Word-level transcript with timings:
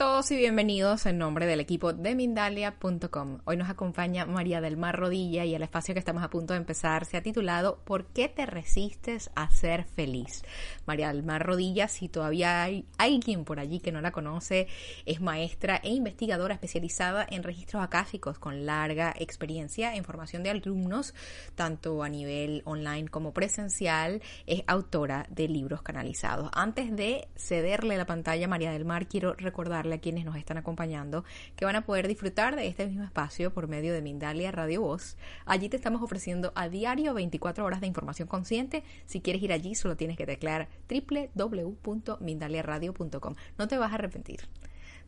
todos 0.00 0.30
y 0.30 0.36
bienvenidos 0.38 1.04
en 1.04 1.18
nombre 1.18 1.44
del 1.44 1.60
equipo 1.60 1.92
de 1.92 2.14
Mindalia.com. 2.14 3.40
Hoy 3.44 3.58
nos 3.58 3.68
acompaña 3.68 4.24
María 4.24 4.62
del 4.62 4.78
Mar 4.78 4.98
Rodilla 4.98 5.44
y 5.44 5.54
el 5.54 5.62
espacio 5.62 5.92
que 5.92 5.98
estamos 5.98 6.22
a 6.22 6.30
punto 6.30 6.54
de 6.54 6.58
empezar 6.58 7.04
se 7.04 7.18
ha 7.18 7.22
titulado 7.22 7.80
¿Por 7.84 8.06
qué 8.06 8.30
te 8.30 8.46
resistes 8.46 9.30
a 9.34 9.50
ser 9.50 9.84
feliz? 9.84 10.42
María 10.86 11.08
del 11.08 11.22
Mar 11.22 11.44
Rodilla, 11.44 11.86
si 11.86 12.08
todavía 12.08 12.62
hay 12.62 12.86
alguien 12.96 13.44
por 13.44 13.60
allí 13.60 13.78
que 13.78 13.92
no 13.92 14.00
la 14.00 14.10
conoce, 14.10 14.68
es 15.04 15.20
maestra 15.20 15.76
e 15.84 15.90
investigadora 15.90 16.54
especializada 16.54 17.26
en 17.28 17.42
registros 17.42 17.82
acáficos 17.82 18.38
con 18.38 18.64
larga 18.64 19.12
experiencia 19.18 19.94
en 19.94 20.04
formación 20.04 20.42
de 20.42 20.48
alumnos, 20.48 21.12
tanto 21.56 22.02
a 22.02 22.08
nivel 22.08 22.62
online 22.64 23.08
como 23.08 23.34
presencial. 23.34 24.22
Es 24.46 24.62
autora 24.66 25.26
de 25.28 25.46
libros 25.46 25.82
canalizados. 25.82 26.48
Antes 26.54 26.96
de 26.96 27.28
cederle 27.36 27.98
la 27.98 28.06
pantalla 28.06 28.46
a 28.46 28.48
María 28.48 28.72
del 28.72 28.86
Mar, 28.86 29.06
quiero 29.06 29.34
recordarle 29.34 29.89
a 29.92 29.98
quienes 29.98 30.24
nos 30.24 30.36
están 30.36 30.56
acompañando 30.56 31.24
que 31.56 31.64
van 31.64 31.76
a 31.76 31.84
poder 31.84 32.08
disfrutar 32.08 32.56
de 32.56 32.66
este 32.66 32.86
mismo 32.86 33.04
espacio 33.04 33.52
por 33.52 33.68
medio 33.68 33.92
de 33.92 34.02
Mindalia 34.02 34.50
Radio 34.50 34.82
Voz. 34.82 35.16
Allí 35.46 35.68
te 35.68 35.76
estamos 35.76 36.02
ofreciendo 36.02 36.52
a 36.54 36.68
diario 36.68 37.14
24 37.14 37.64
horas 37.64 37.80
de 37.80 37.86
información 37.86 38.28
consciente. 38.28 38.82
Si 39.06 39.20
quieres 39.20 39.42
ir 39.42 39.52
allí, 39.52 39.74
solo 39.74 39.96
tienes 39.96 40.16
que 40.16 40.26
teclear 40.26 40.68
www.mindaliaradio.com. 40.88 43.34
No 43.58 43.68
te 43.68 43.78
vas 43.78 43.92
a 43.92 43.94
arrepentir. 43.94 44.40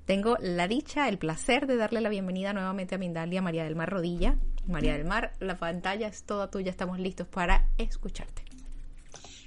Tengo 0.05 0.36
la 0.41 0.66
dicha, 0.66 1.08
el 1.08 1.19
placer 1.19 1.67
de 1.67 1.77
darle 1.77 2.00
la 2.00 2.08
bienvenida 2.08 2.52
nuevamente 2.52 2.96
a 2.96 2.98
Mindalia, 2.98 3.41
María 3.41 3.64
del 3.64 3.77
Mar 3.77 3.91
Rodilla. 3.91 4.36
María 4.67 4.94
del 4.94 5.05
Mar, 5.05 5.33
la 5.41 5.56
pantalla 5.56 6.08
es 6.08 6.24
toda 6.24 6.50
tuya, 6.50 6.70
estamos 6.70 6.98
listos 6.98 7.28
para 7.28 7.69
escucharte. 7.78 8.42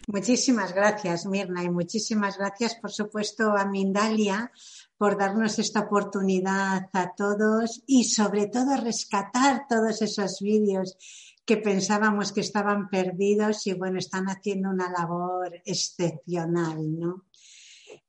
Muchísimas 0.08 0.74
gracias, 0.74 1.26
Mirna, 1.26 1.64
y 1.64 1.70
muchísimas 1.70 2.38
gracias, 2.38 2.76
por 2.76 2.92
supuesto, 2.92 3.58
a 3.58 3.66
Mindalia 3.66 4.52
por 4.98 5.18
darnos 5.18 5.60
esta 5.60 5.82
oportunidad 5.82 6.90
a 6.94 7.14
todos 7.16 7.84
y 7.86 8.06
sobre 8.06 8.48
todo 8.48 8.78
rescatar 8.78 9.66
todos 9.68 10.02
esos 10.02 10.40
vídeos 10.42 10.98
que 11.46 11.58
pensábamos 11.58 12.32
que 12.32 12.42
estaban 12.42 12.90
perdidos 12.90 13.68
y 13.68 13.74
bueno, 13.74 14.00
están 14.00 14.26
haciendo 14.26 14.70
una 14.70 14.90
labor 14.90 15.62
excepcional, 15.66 17.00
¿no? 17.00 17.26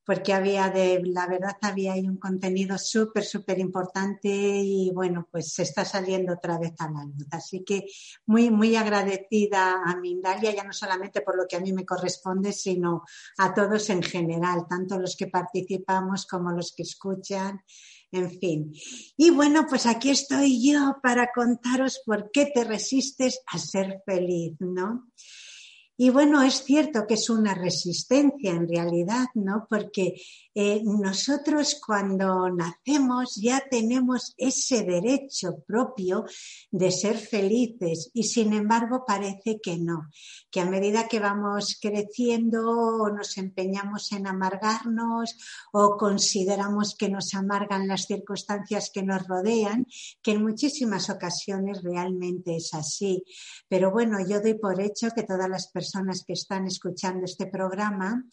Porque 0.07 0.31
había 0.31 0.69
de, 0.69 1.01
la 1.03 1.27
verdad 1.27 1.57
había 1.61 1.91
ahí 1.91 2.07
un 2.07 2.15
contenido 2.15 2.77
súper, 2.77 3.25
súper 3.25 3.59
importante 3.59 4.29
y 4.29 4.89
bueno, 4.91 5.27
pues 5.29 5.51
se 5.51 5.63
está 5.63 5.83
saliendo 5.83 6.31
otra 6.31 6.57
vez 6.57 6.71
a 6.79 6.89
la 6.89 7.03
luz. 7.03 7.27
Así 7.29 7.65
que 7.65 7.83
muy, 8.25 8.49
muy 8.49 8.77
agradecida 8.77 9.83
a 9.85 9.97
Mindalia, 9.97 10.55
ya 10.55 10.63
no 10.63 10.71
solamente 10.71 11.19
por 11.19 11.35
lo 11.35 11.45
que 11.45 11.57
a 11.57 11.59
mí 11.59 11.73
me 11.73 11.85
corresponde, 11.85 12.53
sino 12.53 13.03
a 13.37 13.53
todos 13.53 13.89
en 13.89 14.01
general, 14.01 14.65
tanto 14.69 14.97
los 14.97 15.17
que 15.17 15.27
participamos 15.27 16.25
como 16.25 16.53
los 16.53 16.73
que 16.73 16.83
escuchan. 16.83 17.61
En 18.09 18.31
fin. 18.31 18.71
Y 19.17 19.31
bueno, 19.31 19.65
pues 19.67 19.85
aquí 19.85 20.11
estoy 20.11 20.71
yo 20.71 20.99
para 21.03 21.31
contaros 21.35 22.01
por 22.05 22.31
qué 22.31 22.49
te 22.55 22.63
resistes 22.63 23.41
a 23.47 23.57
ser 23.57 24.01
feliz, 24.05 24.55
¿no? 24.59 25.09
Y 25.99 26.11
bueno, 26.11 26.43
es 26.43 26.63
cierto 26.63 27.07
que 27.07 27.15
es 27.15 27.27
una 27.31 27.55
resistencia 27.55 28.51
en 28.51 28.67
realidad, 28.67 29.25
¿no? 29.33 29.65
Porque 29.67 30.21
eh, 30.53 30.81
nosotros 30.83 31.81
cuando 31.83 32.49
nacemos 32.51 33.35
ya 33.35 33.63
tenemos 33.67 34.35
ese 34.37 34.83
derecho 34.83 35.63
propio 35.65 36.25
de 36.69 36.91
ser 36.91 37.17
felices 37.17 38.11
y 38.13 38.23
sin 38.25 38.53
embargo 38.53 39.05
parece 39.07 39.59
que 39.59 39.79
no, 39.79 40.09
que 40.51 40.61
a 40.61 40.65
medida 40.65 41.07
que 41.07 41.19
vamos 41.19 41.79
creciendo 41.81 43.09
nos 43.09 43.35
empeñamos 43.39 44.11
en 44.11 44.27
amargarnos 44.27 45.35
o 45.71 45.97
consideramos 45.97 46.95
que 46.95 47.09
nos 47.09 47.33
amargan 47.33 47.87
las 47.87 48.05
circunstancias 48.05 48.91
que 48.93 49.01
nos 49.01 49.27
rodean, 49.27 49.87
que 50.21 50.33
en 50.33 50.43
muchísimas 50.43 51.09
ocasiones 51.09 51.81
realmente 51.81 52.55
es 52.55 52.75
así. 52.75 53.23
Pero 53.67 53.91
bueno, 53.91 54.19
yo 54.27 54.41
doy 54.41 54.53
por 54.53 54.79
hecho 54.79 55.09
que 55.15 55.23
todas 55.23 55.49
las 55.49 55.67
personas 55.67 55.86
personas 55.87 56.23
que 56.25 56.33
están 56.33 56.67
escuchando 56.67 57.25
este 57.25 57.47
programa, 57.47 58.25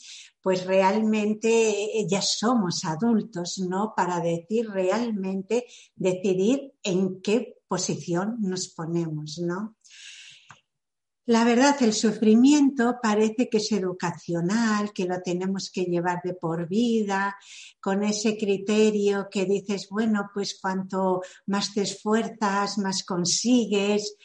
pues 0.43 0.67
realmente 0.67 1.49
eh, 1.49 2.07
ya 2.09 2.21
somos 2.21 2.85
adultos, 2.85 3.59
¿no? 3.59 3.95
Para 3.97 4.21
decir 4.21 4.69
realmente, 4.69 5.67
decidir 5.95 6.73
en 6.83 7.21
qué 7.23 7.59
posición 7.69 8.39
nos 8.41 8.69
ponemos, 8.69 9.39
¿no? 9.39 9.77
La 11.27 11.45
verdad, 11.45 11.77
el 11.81 11.95
sufrimiento 11.95 12.99
parece 13.03 13.49
que 13.49 13.57
es 13.57 13.73
educacional, 13.73 14.93
que 14.93 15.07
lo 15.07 15.23
tenemos 15.23 15.71
que 15.71 15.85
llevar 15.85 16.21
de 16.23 16.35
por 16.35 16.69
vida, 16.69 17.35
con 17.81 18.03
ese 18.03 18.37
criterio 18.37 19.29
que 19.31 19.47
dices, 19.47 19.89
bueno, 19.89 20.29
pues 20.35 20.59
cuanto 20.61 21.23
más 21.47 21.73
te 21.73 21.83
esfuerzas, 21.83 22.77
más 22.77 23.05
consigues, 23.05 24.17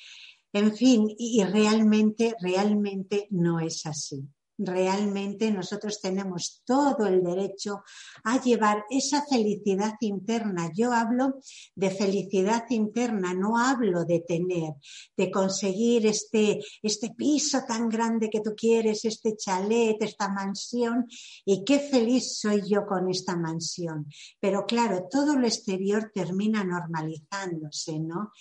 en 0.54 0.76
fin, 0.76 1.08
y 1.18 1.44
realmente, 1.44 2.36
realmente 2.42 3.28
no 3.32 3.60
es 3.60 3.86
así. 3.86 4.28
Realmente 4.62 5.52
nosotros 5.52 6.02
tenemos 6.02 6.64
todo 6.66 7.06
el 7.06 7.24
derecho 7.24 7.82
a 8.26 8.42
llevar 8.42 8.84
esa 8.90 9.26
felicidad 9.26 9.94
interna. 10.02 10.70
Yo 10.76 10.92
hablo 10.92 11.36
de 11.76 11.90
felicidad 11.90 12.66
interna, 12.70 13.34
no 13.34 13.58
hablo 13.58 14.04
de 14.04 14.20
tener, 14.20 14.74
de 15.16 15.32
conseguir 15.32 16.08
este, 16.08 16.60
este 16.82 17.12
piso 17.12 17.62
tan 17.66 17.88
grande 17.88 18.30
que 18.30 18.42
tú 18.42 18.54
quieres, 18.54 19.06
este 19.06 19.38
chalet, 19.38 19.96
esta 20.02 20.28
mansión, 20.28 21.08
y 21.46 21.64
qué 21.64 21.80
feliz 21.80 22.38
soy 22.38 22.62
yo 22.70 22.86
con 22.86 23.10
esta 23.10 23.38
mansión. 23.38 24.08
Pero 24.42 24.66
claro, 24.66 25.08
todo 25.10 25.38
lo 25.38 25.48
exterior 25.48 26.12
termina 26.14 26.66
normalizándose, 26.66 27.98
¿no? 27.98 28.34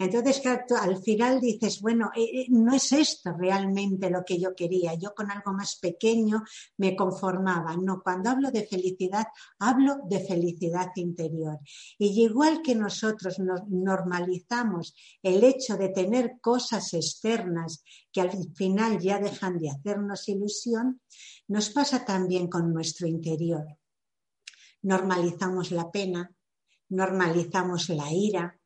Entonces, 0.00 0.40
al 0.80 0.96
final 1.02 1.42
dices, 1.42 1.82
bueno, 1.82 2.10
eh, 2.16 2.22
eh, 2.22 2.46
no 2.48 2.74
es 2.74 2.90
esto 2.90 3.34
realmente 3.36 4.08
lo 4.08 4.24
que 4.24 4.40
yo 4.40 4.54
quería. 4.54 4.94
Yo 4.94 5.12
con 5.14 5.30
algo 5.30 5.52
más 5.52 5.76
pequeño 5.76 6.42
me 6.78 6.96
conformaba. 6.96 7.76
No, 7.76 8.00
cuando 8.02 8.30
hablo 8.30 8.50
de 8.50 8.66
felicidad, 8.66 9.26
hablo 9.58 9.98
de 10.08 10.20
felicidad 10.20 10.88
interior. 10.94 11.58
Y 11.98 12.18
igual 12.22 12.62
que 12.62 12.74
nosotros 12.74 13.38
normalizamos 13.68 14.94
el 15.22 15.44
hecho 15.44 15.76
de 15.76 15.90
tener 15.90 16.38
cosas 16.40 16.94
externas 16.94 17.84
que 18.10 18.22
al 18.22 18.30
final 18.54 19.00
ya 19.00 19.18
dejan 19.18 19.58
de 19.58 19.68
hacernos 19.68 20.26
ilusión, 20.30 21.02
nos 21.46 21.68
pasa 21.68 22.06
también 22.06 22.48
con 22.48 22.72
nuestro 22.72 23.06
interior. 23.06 23.66
Normalizamos 24.80 25.72
la 25.72 25.90
pena, 25.90 26.34
normalizamos 26.88 27.90
la 27.90 28.10
ira, 28.10 28.59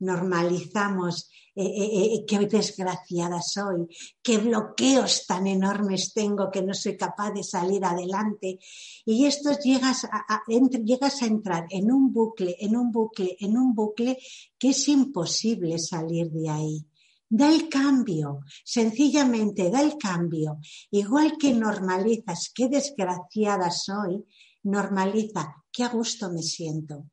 normalizamos 0.00 1.30
eh, 1.54 1.64
eh, 1.64 2.14
eh, 2.14 2.24
qué 2.26 2.38
desgraciada 2.46 3.42
soy, 3.42 3.88
qué 4.22 4.38
bloqueos 4.38 5.26
tan 5.26 5.46
enormes 5.48 6.12
tengo 6.14 6.48
que 6.50 6.62
no 6.62 6.72
soy 6.74 6.96
capaz 6.96 7.32
de 7.32 7.42
salir 7.42 7.84
adelante. 7.84 8.58
Y 9.04 9.26
esto 9.26 9.50
llegas 9.58 10.04
a, 10.04 10.42
llegas 10.84 11.22
a 11.22 11.26
entrar 11.26 11.66
en 11.70 11.90
un 11.90 12.12
bucle, 12.12 12.56
en 12.60 12.76
un 12.76 12.92
bucle, 12.92 13.36
en 13.40 13.58
un 13.58 13.74
bucle 13.74 14.16
que 14.58 14.70
es 14.70 14.88
imposible 14.88 15.78
salir 15.78 16.30
de 16.30 16.48
ahí. 16.48 16.86
da 17.28 17.52
el 17.52 17.68
cambio, 17.68 18.40
sencillamente 18.64 19.70
da 19.70 19.82
el 19.82 19.96
cambio. 19.98 20.58
Igual 20.90 21.36
que 21.38 21.52
normalizas 21.52 22.50
qué 22.54 22.68
desgraciada 22.68 23.70
soy, 23.70 24.24
normaliza 24.62 25.64
qué 25.72 25.84
a 25.84 25.88
gusto 25.88 26.30
me 26.30 26.42
siento, 26.42 27.06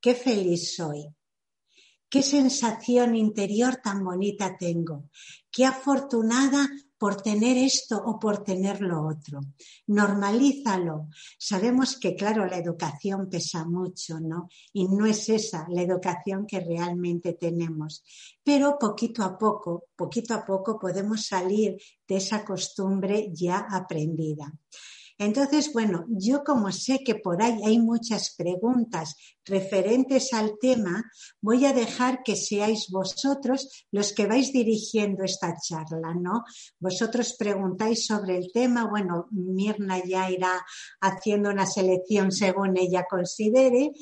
qué 0.00 0.14
feliz 0.14 0.76
soy, 0.76 1.08
qué 2.10 2.22
sensación 2.22 3.14
interior 3.14 3.76
tan 3.76 4.04
bonita 4.04 4.56
tengo, 4.58 5.04
qué 5.50 5.64
afortunada 5.64 6.68
por 6.98 7.16
tener 7.22 7.56
esto 7.56 7.96
o 7.96 8.18
por 8.18 8.44
tener 8.44 8.82
lo 8.82 9.06
otro. 9.06 9.40
Normalízalo. 9.86 11.08
Sabemos 11.38 11.98
que, 11.98 12.14
claro, 12.14 12.44
la 12.44 12.58
educación 12.58 13.30
pesa 13.30 13.64
mucho, 13.64 14.20
¿no? 14.20 14.50
Y 14.74 14.86
no 14.86 15.06
es 15.06 15.30
esa 15.30 15.66
la 15.70 15.80
educación 15.80 16.46
que 16.46 16.60
realmente 16.60 17.32
tenemos. 17.32 18.04
Pero 18.44 18.76
poquito 18.78 19.22
a 19.22 19.38
poco, 19.38 19.86
poquito 19.96 20.34
a 20.34 20.44
poco 20.44 20.78
podemos 20.78 21.24
salir 21.24 21.80
de 22.06 22.16
esa 22.16 22.44
costumbre 22.44 23.30
ya 23.32 23.66
aprendida. 23.70 24.52
Entonces, 25.20 25.70
bueno, 25.74 26.06
yo 26.08 26.42
como 26.44 26.72
sé 26.72 27.00
que 27.04 27.14
por 27.14 27.42
ahí 27.42 27.60
hay 27.62 27.78
muchas 27.78 28.34
preguntas 28.34 29.16
referentes 29.44 30.32
al 30.32 30.54
tema, 30.58 31.04
voy 31.42 31.66
a 31.66 31.74
dejar 31.74 32.22
que 32.22 32.36
seáis 32.36 32.88
vosotros 32.88 33.86
los 33.92 34.14
que 34.14 34.26
vais 34.26 34.50
dirigiendo 34.50 35.22
esta 35.22 35.54
charla, 35.60 36.14
¿no? 36.14 36.44
Vosotros 36.78 37.36
preguntáis 37.38 38.06
sobre 38.06 38.38
el 38.38 38.50
tema, 38.50 38.88
bueno, 38.88 39.26
Mirna 39.30 40.02
ya 40.02 40.30
irá 40.30 40.64
haciendo 41.02 41.50
una 41.50 41.66
selección 41.66 42.32
según 42.32 42.78
ella 42.78 43.04
considere. 43.08 43.92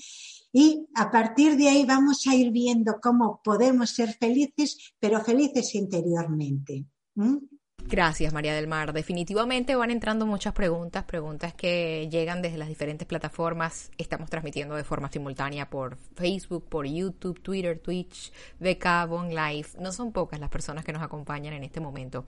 Y 0.53 0.87
a 0.95 1.11
partir 1.11 1.57
de 1.57 1.69
ahí 1.69 1.85
vamos 1.85 2.29
a 2.29 2.37
ir 2.37 2.53
viendo 2.53 3.01
cómo 3.03 3.41
podemos 3.43 3.91
ser 3.91 4.15
felices, 4.15 4.95
pero 5.01 5.21
felices 5.25 5.75
interiormente. 5.75 6.87
Gracias, 7.91 8.35
María 8.35 8.55
del 8.55 8.67
Mar. 8.67 8.93
Definitivamente 8.93 9.75
van 9.75 9.91
entrando 9.91 10.27
muchas 10.27 10.53
preguntas, 10.53 11.05
preguntas 11.05 11.55
que 11.55 12.07
llegan 12.11 12.43
desde 12.43 12.59
las 12.59 12.69
diferentes 12.69 13.09
plataformas. 13.09 13.91
Estamos 13.97 14.29
transmitiendo 14.29 14.75
de 14.75 14.85
forma 14.85 15.11
simultánea 15.11 15.71
por 15.71 15.97
Facebook, 16.15 16.69
por 16.69 16.87
YouTube, 16.87 17.41
Twitter, 17.41 17.79
Twitch, 17.79 18.31
VK, 18.61 19.09
Bon 19.09 19.31
Live. 19.31 19.69
No 19.81 19.91
son 19.91 20.13
pocas 20.13 20.39
las 20.39 20.51
personas 20.51 20.85
que 20.85 20.93
nos 20.93 21.03
acompañan 21.03 21.55
en 21.55 21.65
este 21.65 21.81
momento. 21.81 22.27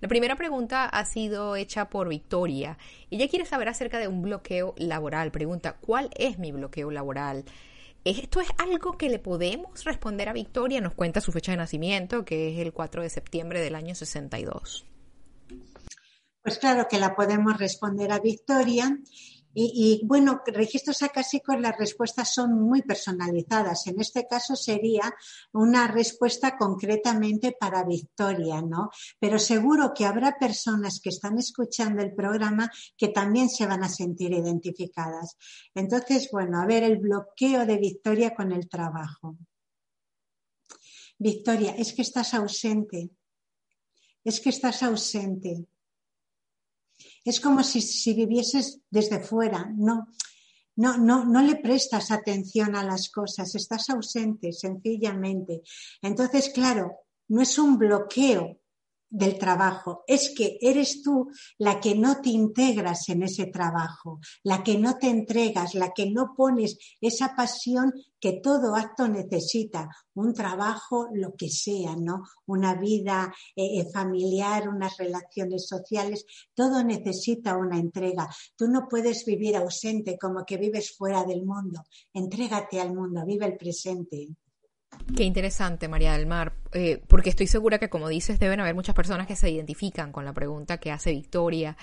La 0.00 0.06
primera 0.06 0.36
pregunta 0.36 0.84
ha 0.84 1.04
sido 1.04 1.56
hecha 1.56 1.88
por 1.88 2.08
Victoria. 2.08 2.78
Ella 3.10 3.26
quiere 3.26 3.46
saber 3.46 3.68
acerca 3.68 3.98
de 3.98 4.06
un 4.06 4.22
bloqueo 4.22 4.76
laboral. 4.78 5.32
Pregunta, 5.32 5.76
¿cuál 5.80 6.10
es 6.14 6.38
mi 6.38 6.52
bloqueo 6.52 6.92
laboral? 6.92 7.44
Esto 8.04 8.40
es 8.40 8.48
algo 8.58 8.96
que 8.96 9.08
le 9.08 9.18
podemos 9.18 9.82
responder 9.82 10.28
a 10.28 10.32
Victoria. 10.32 10.80
Nos 10.80 10.94
cuenta 10.94 11.20
su 11.20 11.32
fecha 11.32 11.50
de 11.50 11.58
nacimiento, 11.58 12.24
que 12.24 12.52
es 12.52 12.60
el 12.60 12.72
4 12.72 13.02
de 13.02 13.10
septiembre 13.10 13.60
del 13.60 13.74
año 13.74 13.96
62. 13.96 14.86
Pues 16.42 16.58
claro 16.58 16.86
que 16.88 16.98
la 16.98 17.14
podemos 17.14 17.58
responder 17.58 18.12
a 18.12 18.18
Victoria. 18.18 18.98
Y, 19.52 20.02
bueno, 20.04 20.42
registros 20.46 21.02
acásicos 21.02 21.60
las 21.60 21.76
respuestas 21.76 22.32
son 22.32 22.60
muy 22.60 22.82
personalizadas. 22.82 23.88
En 23.88 24.00
este 24.00 24.28
caso 24.28 24.54
sería 24.54 25.12
una 25.52 25.88
respuesta 25.88 26.56
concretamente 26.56 27.56
para 27.58 27.82
Victoria, 27.82 28.62
¿no? 28.62 28.90
Pero 29.18 29.40
seguro 29.40 29.92
que 29.92 30.04
habrá 30.04 30.38
personas 30.38 31.00
que 31.02 31.08
están 31.08 31.36
escuchando 31.36 32.00
el 32.00 32.14
programa 32.14 32.70
que 32.96 33.08
también 33.08 33.50
se 33.50 33.66
van 33.66 33.82
a 33.82 33.88
sentir 33.88 34.32
identificadas. 34.32 35.36
Entonces, 35.74 36.28
bueno, 36.30 36.60
a 36.60 36.66
ver 36.66 36.84
el 36.84 36.98
bloqueo 36.98 37.66
de 37.66 37.78
Victoria 37.78 38.34
con 38.36 38.52
el 38.52 38.68
trabajo. 38.68 39.36
Victoria, 41.18 41.74
es 41.76 41.92
que 41.92 42.02
estás 42.02 42.34
ausente. 42.34 43.10
Es 44.22 44.40
que 44.40 44.50
estás 44.50 44.84
ausente. 44.84 45.66
Es 47.24 47.40
como 47.40 47.62
si, 47.62 48.14
vivieses 48.14 48.80
desde 48.90 49.20
fuera, 49.20 49.72
no, 49.76 50.08
no, 50.76 50.96
no, 50.96 51.24
no 51.24 51.42
le 51.42 51.56
prestas 51.56 52.10
atención 52.10 52.74
a 52.76 52.84
las 52.84 53.10
cosas, 53.10 53.54
estás 53.54 53.90
ausente 53.90 54.52
sencillamente. 54.52 55.62
Entonces, 56.00 56.50
claro, 56.54 56.92
no 57.28 57.42
es 57.42 57.58
un 57.58 57.76
bloqueo, 57.76 58.59
del 59.10 59.36
trabajo, 59.38 60.04
es 60.06 60.32
que 60.36 60.56
eres 60.60 61.02
tú 61.02 61.28
la 61.58 61.80
que 61.80 61.96
no 61.96 62.20
te 62.20 62.30
integras 62.30 63.08
en 63.08 63.24
ese 63.24 63.46
trabajo, 63.46 64.20
la 64.44 64.62
que 64.62 64.78
no 64.78 64.96
te 64.96 65.08
entregas, 65.08 65.74
la 65.74 65.92
que 65.92 66.10
no 66.10 66.32
pones 66.36 66.78
esa 67.00 67.34
pasión 67.34 67.92
que 68.20 68.40
todo 68.42 68.76
acto 68.76 69.08
necesita, 69.08 69.88
un 70.14 70.34
trabajo, 70.34 71.08
lo 71.12 71.34
que 71.34 71.48
sea, 71.48 71.96
¿no? 71.96 72.22
Una 72.46 72.74
vida 72.74 73.32
eh, 73.56 73.80
eh, 73.80 73.86
familiar, 73.92 74.68
unas 74.68 74.96
relaciones 74.98 75.66
sociales, 75.66 76.26
todo 76.54 76.84
necesita 76.84 77.56
una 77.56 77.78
entrega. 77.78 78.28
Tú 78.56 78.68
no 78.68 78.86
puedes 78.88 79.24
vivir 79.24 79.56
ausente 79.56 80.18
como 80.18 80.44
que 80.44 80.58
vives 80.58 80.94
fuera 80.96 81.24
del 81.24 81.44
mundo. 81.44 81.82
Entrégate 82.12 82.80
al 82.80 82.94
mundo, 82.94 83.24
vive 83.24 83.46
el 83.46 83.56
presente. 83.56 84.28
Qué 85.16 85.24
interesante, 85.24 85.88
María 85.88 86.12
del 86.12 86.26
Mar, 86.26 86.59
eh, 86.72 87.02
porque 87.08 87.30
estoy 87.30 87.48
segura 87.48 87.78
que, 87.78 87.90
como 87.90 88.08
dices, 88.08 88.38
deben 88.38 88.60
haber 88.60 88.74
muchas 88.74 88.94
personas 88.94 89.26
que 89.26 89.34
se 89.34 89.50
identifican 89.50 90.12
con 90.12 90.24
la 90.24 90.32
pregunta 90.32 90.78
que 90.78 90.92
hace 90.92 91.10
Victoria. 91.10 91.76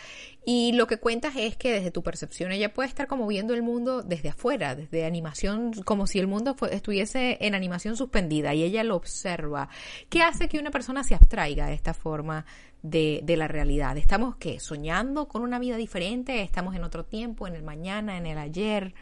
Y 0.45 0.72
lo 0.74 0.88
que 0.88 0.98
cuentas 0.98 1.36
es 1.36 1.57
que 1.57 1.74
desde 1.74 1.92
tu 1.92 2.04
percepción 2.04 2.54
ella 2.54 2.74
puede 2.74 2.88
estar 2.88 3.07
como 3.07 3.28
viendo 3.28 3.54
el 3.54 3.63
mundo 3.63 4.01
desde 4.01 4.30
afuera, 4.30 4.75
desde 4.75 5.06
animación, 5.06 5.74
como 5.84 6.07
si 6.07 6.19
el 6.19 6.28
mundo 6.28 6.56
estuviese 6.72 7.38
en 7.42 7.54
animación 7.54 7.98
suspendida 7.98 8.54
y 8.54 8.63
ella 8.63 8.84
lo 8.84 8.95
observa. 8.95 9.68
¿Qué 10.10 10.22
hace 10.22 10.48
que 10.48 10.60
una 10.60 10.72
persona 10.72 11.04
se 11.04 11.16
abstraiga 11.16 11.68
de 11.68 11.74
esta 11.74 11.94
forma 11.94 12.45
de, 12.81 13.19
de 13.24 13.36
la 13.36 13.50
realidad? 13.50 13.98
¿Estamos 13.98 14.38
qué? 14.38 14.62
¿Soñando 14.62 15.28
con 15.28 15.42
una 15.42 15.60
vida 15.60 15.75
diferente? 15.75 16.42
¿Estamos 16.44 16.75
en 16.75 16.86
otro 16.86 17.04
tiempo, 17.04 17.45
en 17.45 17.56
el 17.56 17.63
mañana, 17.63 18.18
en 18.18 18.25
el 18.25 18.38
ayer? 18.38 18.94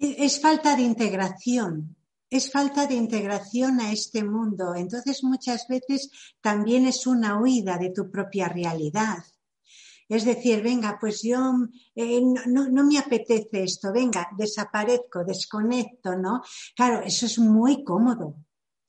Es 0.00 0.40
falta 0.40 0.74
de 0.74 0.82
integración 0.82 1.94
es 2.32 2.50
falta 2.50 2.86
de 2.86 2.94
integración 2.94 3.78
a 3.80 3.92
este 3.92 4.24
mundo. 4.24 4.74
Entonces 4.74 5.22
muchas 5.22 5.68
veces 5.68 6.10
también 6.40 6.86
es 6.86 7.06
una 7.06 7.38
huida 7.38 7.76
de 7.76 7.90
tu 7.90 8.10
propia 8.10 8.48
realidad. 8.48 9.18
Es 10.08 10.24
decir, 10.24 10.62
venga, 10.62 10.96
pues 10.98 11.22
yo 11.22 11.52
eh, 11.94 12.22
no, 12.46 12.68
no, 12.70 12.84
me 12.84 12.98
apetece 12.98 13.64
esto, 13.64 13.92
venga, 13.92 14.30
desaparezco, 14.36 15.24
desconecto, 15.24 16.16
¿no? 16.16 16.40
Claro, 16.74 17.02
eso 17.02 17.26
es 17.26 17.38
muy 17.38 17.84
cómodo, 17.84 18.36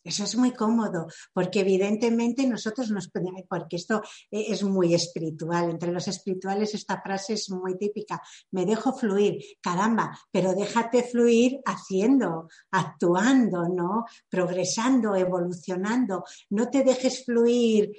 eso 0.03 0.23
es 0.23 0.35
muy 0.35 0.51
cómodo, 0.51 1.07
porque 1.33 1.61
evidentemente 1.61 2.45
nosotros 2.47 2.91
nos 2.91 3.09
porque 3.47 3.77
esto 3.77 4.01
e, 4.29 4.51
es 4.51 4.63
muy 4.63 4.93
espiritual. 4.93 5.69
Entre 5.69 5.91
los 5.91 6.07
espirituales 6.07 6.73
esta 6.73 7.01
frase 7.01 7.33
es 7.33 7.49
muy 7.49 7.77
típica. 7.77 8.21
Me 8.51 8.65
dejo 8.65 8.93
fluir, 8.93 9.39
caramba, 9.61 10.17
pero 10.31 10.53
déjate 10.53 11.03
fluir 11.03 11.59
haciendo, 11.65 12.47
actuando, 12.71 13.69
¿no? 13.69 14.05
Progresando, 14.29 15.15
evolucionando. 15.15 16.23
No 16.49 16.69
te 16.69 16.83
dejes 16.83 17.25
fluir 17.25 17.91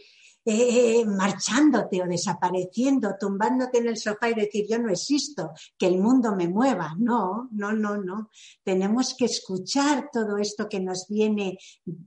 eh, 0.44 1.04
marchándote 1.06 2.02
o 2.02 2.06
desapareciendo, 2.06 3.14
tumbándote 3.18 3.78
en 3.78 3.88
el 3.88 3.96
sofá 3.96 4.30
y 4.30 4.34
decir 4.34 4.66
yo 4.68 4.78
no 4.78 4.90
existo, 4.90 5.52
que 5.78 5.86
el 5.86 5.98
mundo 5.98 6.34
me 6.36 6.48
mueva. 6.48 6.94
No, 6.98 7.48
no, 7.52 7.72
no, 7.72 7.96
no. 7.96 8.30
Tenemos 8.62 9.14
que 9.16 9.26
escuchar 9.26 10.10
todo 10.12 10.38
esto 10.38 10.68
que 10.68 10.80
nos 10.80 11.08
viene, 11.08 11.58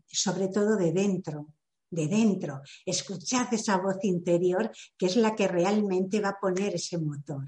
sobre 0.06 0.50
todo 0.50 0.75
de 0.75 0.91
dentro 0.91 1.48
de 1.89 2.08
dentro, 2.08 2.62
escuchar 2.86 3.48
esa 3.53 3.77
voz 3.77 4.03
interior 4.03 4.70
que 4.98 5.06
es 5.06 5.15
la 5.15 5.36
que 5.36 5.48
realmente 5.48 6.20
va 6.20 6.29
a 6.29 6.39
poner 6.39 6.75
ese 6.75 6.98
motor. 6.98 7.46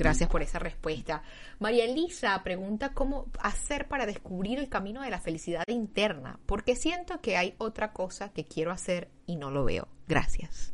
Gracias 0.00 0.30
por 0.30 0.40
esa 0.40 0.58
respuesta. 0.58 1.22
María 1.58 1.84
Elisa 1.84 2.42
pregunta 2.42 2.94
cómo 2.94 3.26
hacer 3.38 3.86
para 3.86 4.06
descubrir 4.06 4.58
el 4.58 4.70
camino 4.70 5.02
de 5.02 5.10
la 5.10 5.20
felicidad 5.20 5.62
interna, 5.68 6.40
porque 6.46 6.74
siento 6.74 7.20
que 7.20 7.36
hay 7.36 7.54
otra 7.58 7.92
cosa 7.92 8.32
que 8.32 8.46
quiero 8.46 8.70
hacer 8.70 9.10
y 9.26 9.36
no 9.36 9.50
lo 9.50 9.62
veo. 9.66 9.88
Gracias. 10.08 10.72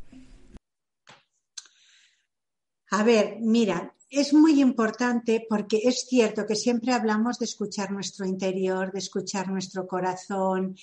A 2.92 3.02
ver, 3.02 3.38
mira, 3.40 3.96
es 4.08 4.32
muy 4.32 4.60
importante 4.60 5.44
porque 5.48 5.80
es 5.82 6.06
cierto 6.08 6.46
que 6.46 6.54
siempre 6.54 6.92
hablamos 6.92 7.40
de 7.40 7.46
escuchar 7.46 7.90
nuestro 7.90 8.26
interior, 8.26 8.92
de 8.92 9.00
escuchar 9.00 9.48
nuestro 9.48 9.88
corazón 9.88 10.76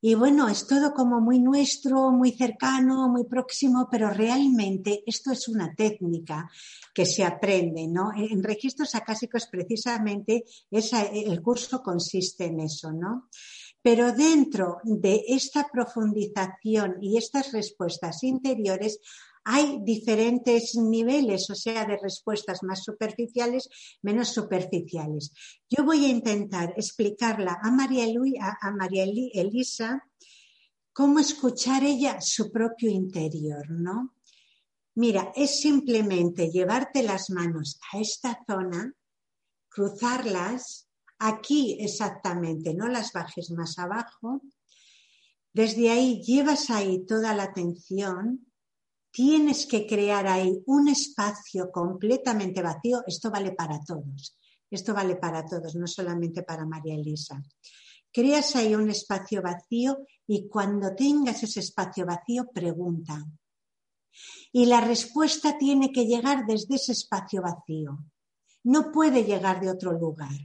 y 0.00 0.14
bueno, 0.14 0.48
es 0.48 0.66
todo 0.66 0.94
como 0.94 1.20
muy 1.20 1.40
nuestro, 1.40 2.12
muy 2.12 2.30
cercano, 2.32 3.08
muy 3.08 3.24
próximo, 3.24 3.88
pero 3.90 4.10
realmente 4.10 5.02
esto 5.06 5.32
es 5.32 5.48
una 5.48 5.74
técnica 5.74 6.48
que 6.94 7.04
se 7.04 7.24
aprende, 7.24 7.88
¿no? 7.88 8.12
En 8.16 8.42
registros 8.42 8.94
acásicos 8.94 9.48
precisamente 9.50 10.44
el 10.70 11.42
curso 11.42 11.82
consiste 11.82 12.44
en 12.44 12.60
eso, 12.60 12.92
¿no? 12.92 13.28
Pero 13.82 14.12
dentro 14.12 14.78
de 14.84 15.24
esta 15.28 15.68
profundización 15.72 16.96
y 17.00 17.16
estas 17.16 17.52
respuestas 17.52 18.22
interiores 18.22 19.00
hay 19.50 19.78
diferentes 19.82 20.74
niveles, 20.76 21.48
o 21.48 21.54
sea, 21.54 21.86
de 21.86 21.96
respuestas 21.96 22.62
más 22.62 22.84
superficiales, 22.84 23.70
menos 24.02 24.28
superficiales. 24.28 25.32
Yo 25.70 25.84
voy 25.84 26.04
a 26.04 26.08
intentar 26.08 26.74
explicarla 26.76 27.58
a 27.62 27.70
María, 27.70 28.04
a 28.60 28.70
María 28.72 29.04
Elisa 29.04 30.04
cómo 30.92 31.18
escuchar 31.18 31.82
ella 31.82 32.20
su 32.20 32.52
propio 32.52 32.90
interior, 32.90 33.70
¿no? 33.70 34.16
Mira, 34.96 35.32
es 35.34 35.60
simplemente 35.62 36.50
llevarte 36.50 37.02
las 37.02 37.30
manos 37.30 37.80
a 37.90 38.00
esta 38.00 38.44
zona, 38.46 38.92
cruzarlas, 39.70 40.90
aquí 41.18 41.78
exactamente, 41.80 42.74
no 42.74 42.86
las 42.88 43.14
bajes 43.14 43.50
más 43.52 43.78
abajo. 43.78 44.42
Desde 45.54 45.88
ahí 45.90 46.20
llevas 46.22 46.68
ahí 46.68 47.06
toda 47.06 47.34
la 47.34 47.44
atención, 47.44 48.47
tienes 49.10 49.66
que 49.66 49.86
crear 49.86 50.26
ahí 50.26 50.62
un 50.66 50.88
espacio 50.88 51.70
completamente 51.70 52.62
vacío. 52.62 53.02
Esto 53.06 53.30
vale 53.30 53.52
para 53.52 53.80
todos, 53.80 54.36
esto 54.70 54.94
vale 54.94 55.16
para 55.16 55.44
todos, 55.44 55.74
no 55.74 55.86
solamente 55.86 56.42
para 56.42 56.66
María 56.66 56.94
Elisa. 56.94 57.42
Creas 58.12 58.56
ahí 58.56 58.74
un 58.74 58.90
espacio 58.90 59.42
vacío 59.42 59.98
y 60.26 60.48
cuando 60.48 60.94
tengas 60.94 61.42
ese 61.42 61.60
espacio 61.60 62.06
vacío, 62.06 62.48
pregunta. 62.52 63.24
Y 64.52 64.66
la 64.66 64.80
respuesta 64.80 65.58
tiene 65.58 65.92
que 65.92 66.06
llegar 66.06 66.46
desde 66.46 66.76
ese 66.76 66.92
espacio 66.92 67.42
vacío. 67.42 67.98
No 68.64 68.90
puede 68.90 69.24
llegar 69.24 69.60
de 69.60 69.70
otro 69.70 69.92
lugar. 69.92 70.36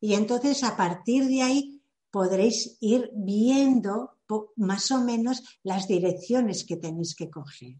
Y 0.00 0.14
entonces 0.14 0.62
a 0.62 0.76
partir 0.76 1.26
de 1.26 1.42
ahí 1.42 1.77
podréis 2.10 2.76
ir 2.80 3.10
viendo 3.14 4.18
más 4.56 4.90
o 4.90 5.02
menos 5.02 5.42
las 5.62 5.88
direcciones 5.88 6.64
que 6.64 6.76
tenéis 6.76 7.14
que 7.14 7.30
coger. 7.30 7.76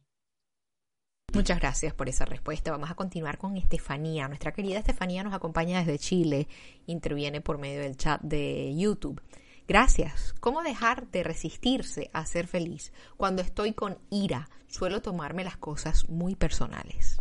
Muchas 1.34 1.60
gracias 1.60 1.92
por 1.92 2.08
esa 2.08 2.24
respuesta. 2.24 2.70
Vamos 2.70 2.90
a 2.90 2.94
continuar 2.94 3.36
con 3.36 3.56
Estefanía. 3.58 4.28
Nuestra 4.28 4.52
querida 4.52 4.78
Estefanía 4.78 5.22
nos 5.22 5.34
acompaña 5.34 5.80
desde 5.80 5.98
Chile, 5.98 6.48
interviene 6.86 7.42
por 7.42 7.58
medio 7.58 7.80
del 7.80 7.98
chat 7.98 8.20
de 8.22 8.74
YouTube. 8.74 9.20
Gracias. 9.68 10.34
¿Cómo 10.40 10.62
dejar 10.62 11.10
de 11.10 11.22
resistirse 11.22 12.08
a 12.14 12.24
ser 12.24 12.46
feliz? 12.46 12.92
Cuando 13.18 13.42
estoy 13.42 13.74
con 13.74 13.98
ira, 14.08 14.48
suelo 14.66 15.02
tomarme 15.02 15.44
las 15.44 15.58
cosas 15.58 16.08
muy 16.08 16.34
personales. 16.34 17.20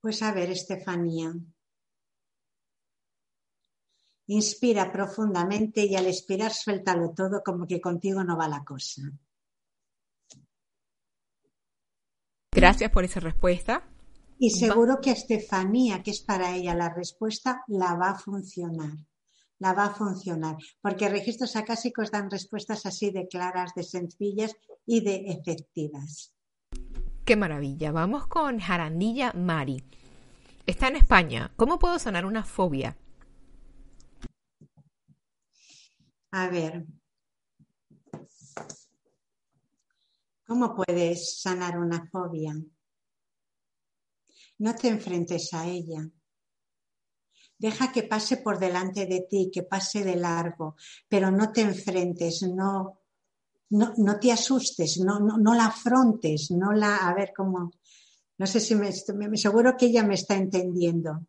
Pues 0.00 0.22
a 0.22 0.32
ver, 0.32 0.50
Estefanía. 0.50 1.34
Inspira 4.28 4.92
profundamente 4.92 5.84
y 5.84 5.96
al 5.96 6.06
expirar 6.06 6.52
suéltalo 6.52 7.10
todo 7.10 7.42
como 7.42 7.66
que 7.66 7.80
contigo 7.80 8.22
no 8.22 8.36
va 8.36 8.46
la 8.46 8.62
cosa. 8.62 9.02
Gracias 12.52 12.90
por 12.90 13.04
esa 13.04 13.20
respuesta. 13.20 13.88
Y 14.38 14.50
seguro 14.50 15.00
que 15.00 15.12
Estefanía, 15.12 16.02
que 16.02 16.10
es 16.10 16.20
para 16.20 16.54
ella 16.54 16.74
la 16.74 16.92
respuesta, 16.92 17.64
la 17.68 17.94
va 17.94 18.10
a 18.10 18.18
funcionar. 18.18 18.92
La 19.58 19.72
va 19.72 19.86
a 19.86 19.94
funcionar. 19.94 20.56
Porque 20.80 21.08
registros 21.08 21.56
acásicos 21.56 22.10
dan 22.10 22.30
respuestas 22.30 22.86
así 22.86 23.10
de 23.10 23.26
claras, 23.26 23.74
de 23.74 23.82
sencillas 23.82 24.54
y 24.86 25.00
de 25.00 25.24
efectivas. 25.28 26.32
Qué 27.24 27.34
maravilla. 27.36 27.92
Vamos 27.92 28.26
con 28.26 28.58
Jarandilla 28.58 29.32
Mari. 29.32 29.82
Está 30.66 30.88
en 30.88 30.96
España. 30.96 31.50
¿Cómo 31.56 31.78
puedo 31.78 31.98
sanar 31.98 32.26
una 32.26 32.44
fobia? 32.44 32.96
A 36.30 36.48
ver, 36.48 36.86
¿Cómo 40.48 40.74
puedes 40.74 41.42
sanar 41.42 41.78
una 41.78 42.08
fobia? 42.10 42.56
No 44.56 44.74
te 44.74 44.88
enfrentes 44.88 45.52
a 45.52 45.66
ella. 45.66 46.08
Deja 47.58 47.92
que 47.92 48.04
pase 48.04 48.38
por 48.38 48.58
delante 48.58 49.04
de 49.04 49.26
ti, 49.28 49.50
que 49.52 49.64
pase 49.64 50.02
de 50.02 50.16
largo, 50.16 50.76
pero 51.06 51.30
no 51.30 51.52
te 51.52 51.60
enfrentes, 51.60 52.44
no, 52.44 53.02
no, 53.68 53.92
no 53.98 54.18
te 54.18 54.32
asustes, 54.32 54.98
no, 55.00 55.20
no, 55.20 55.36
no, 55.36 55.52
la 55.54 55.66
afrontes, 55.66 56.50
no 56.50 56.72
la, 56.72 56.96
a 56.96 57.12
ver 57.12 57.34
cómo, 57.36 57.70
no 58.38 58.46
sé 58.46 58.58
si 58.60 58.74
me, 58.74 58.90
seguro 59.36 59.76
que 59.76 59.84
ella 59.84 60.02
me 60.02 60.14
está 60.14 60.34
entendiendo. 60.34 61.26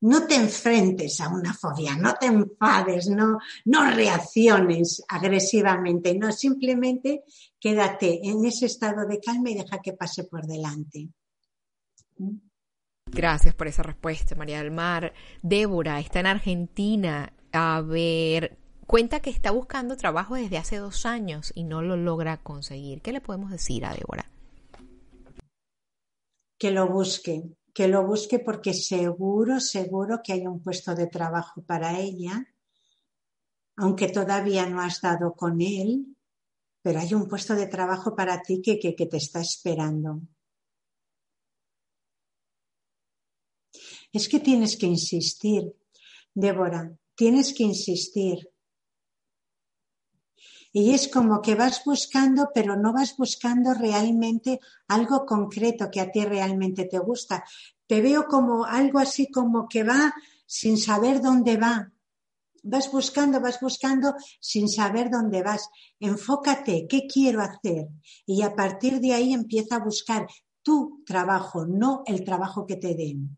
No 0.00 0.26
te 0.26 0.36
enfrentes 0.36 1.20
a 1.20 1.28
una 1.28 1.52
fobia, 1.52 1.96
no 1.96 2.14
te 2.14 2.26
enfades, 2.26 3.08
no, 3.08 3.38
no 3.64 3.90
reacciones 3.90 5.02
agresivamente, 5.08 6.16
no, 6.16 6.30
simplemente 6.30 7.24
quédate 7.58 8.20
en 8.22 8.44
ese 8.44 8.66
estado 8.66 9.06
de 9.06 9.18
calma 9.20 9.50
y 9.50 9.54
deja 9.54 9.80
que 9.80 9.94
pase 9.94 10.24
por 10.24 10.46
delante. 10.46 11.08
Gracias 13.06 13.54
por 13.54 13.66
esa 13.66 13.82
respuesta, 13.82 14.34
María 14.34 14.58
del 14.58 14.70
Mar. 14.70 15.14
Débora 15.42 15.98
está 16.00 16.20
en 16.20 16.26
Argentina. 16.26 17.32
A 17.52 17.80
ver, 17.80 18.58
cuenta 18.86 19.20
que 19.20 19.30
está 19.30 19.50
buscando 19.50 19.96
trabajo 19.96 20.34
desde 20.34 20.58
hace 20.58 20.76
dos 20.76 21.06
años 21.06 21.52
y 21.54 21.64
no 21.64 21.82
lo 21.82 21.96
logra 21.96 22.36
conseguir. 22.38 23.00
¿Qué 23.00 23.12
le 23.12 23.20
podemos 23.20 23.50
decir 23.50 23.84
a 23.84 23.94
Débora? 23.94 24.30
Que 26.58 26.70
lo 26.70 26.88
busque, 26.88 27.44
que 27.74 27.88
lo 27.88 28.06
busque 28.06 28.38
porque 28.38 28.74
seguro, 28.74 29.60
seguro 29.60 30.20
que 30.22 30.32
hay 30.32 30.46
un 30.46 30.62
puesto 30.62 30.94
de 30.94 31.06
trabajo 31.06 31.62
para 31.62 31.98
ella, 31.98 32.46
aunque 33.76 34.08
todavía 34.08 34.66
no 34.66 34.80
has 34.80 35.00
dado 35.00 35.34
con 35.34 35.60
él, 35.60 36.16
pero 36.82 37.00
hay 37.00 37.14
un 37.14 37.28
puesto 37.28 37.54
de 37.54 37.66
trabajo 37.66 38.14
para 38.14 38.42
ti 38.42 38.60
que, 38.62 38.78
que, 38.78 38.94
que 38.94 39.06
te 39.06 39.18
está 39.18 39.40
esperando. 39.40 40.20
Es 44.12 44.28
que 44.28 44.40
tienes 44.40 44.76
que 44.76 44.86
insistir, 44.86 45.74
Débora, 46.34 46.96
tienes 47.14 47.52
que 47.52 47.64
insistir. 47.64 48.48
Y 50.80 50.94
es 50.94 51.08
como 51.08 51.42
que 51.42 51.56
vas 51.56 51.82
buscando, 51.84 52.50
pero 52.54 52.76
no 52.76 52.92
vas 52.92 53.16
buscando 53.16 53.74
realmente 53.74 54.60
algo 54.86 55.26
concreto 55.26 55.90
que 55.90 56.00
a 56.00 56.08
ti 56.12 56.24
realmente 56.24 56.84
te 56.84 57.00
gusta. 57.00 57.42
Te 57.88 58.00
veo 58.00 58.26
como 58.26 58.64
algo 58.64 59.00
así 59.00 59.28
como 59.28 59.68
que 59.68 59.82
va 59.82 60.14
sin 60.46 60.78
saber 60.78 61.20
dónde 61.20 61.56
va. 61.56 61.90
Vas 62.62 62.92
buscando, 62.92 63.40
vas 63.40 63.58
buscando 63.60 64.14
sin 64.40 64.68
saber 64.68 65.10
dónde 65.10 65.42
vas. 65.42 65.68
Enfócate, 65.98 66.86
¿qué 66.88 67.08
quiero 67.12 67.40
hacer? 67.40 67.88
Y 68.24 68.42
a 68.42 68.54
partir 68.54 69.00
de 69.00 69.14
ahí 69.14 69.32
empieza 69.32 69.76
a 69.76 69.84
buscar 69.84 70.28
tu 70.62 71.02
trabajo, 71.04 71.66
no 71.66 72.04
el 72.06 72.22
trabajo 72.22 72.66
que 72.66 72.76
te 72.76 72.94
den. 72.94 73.37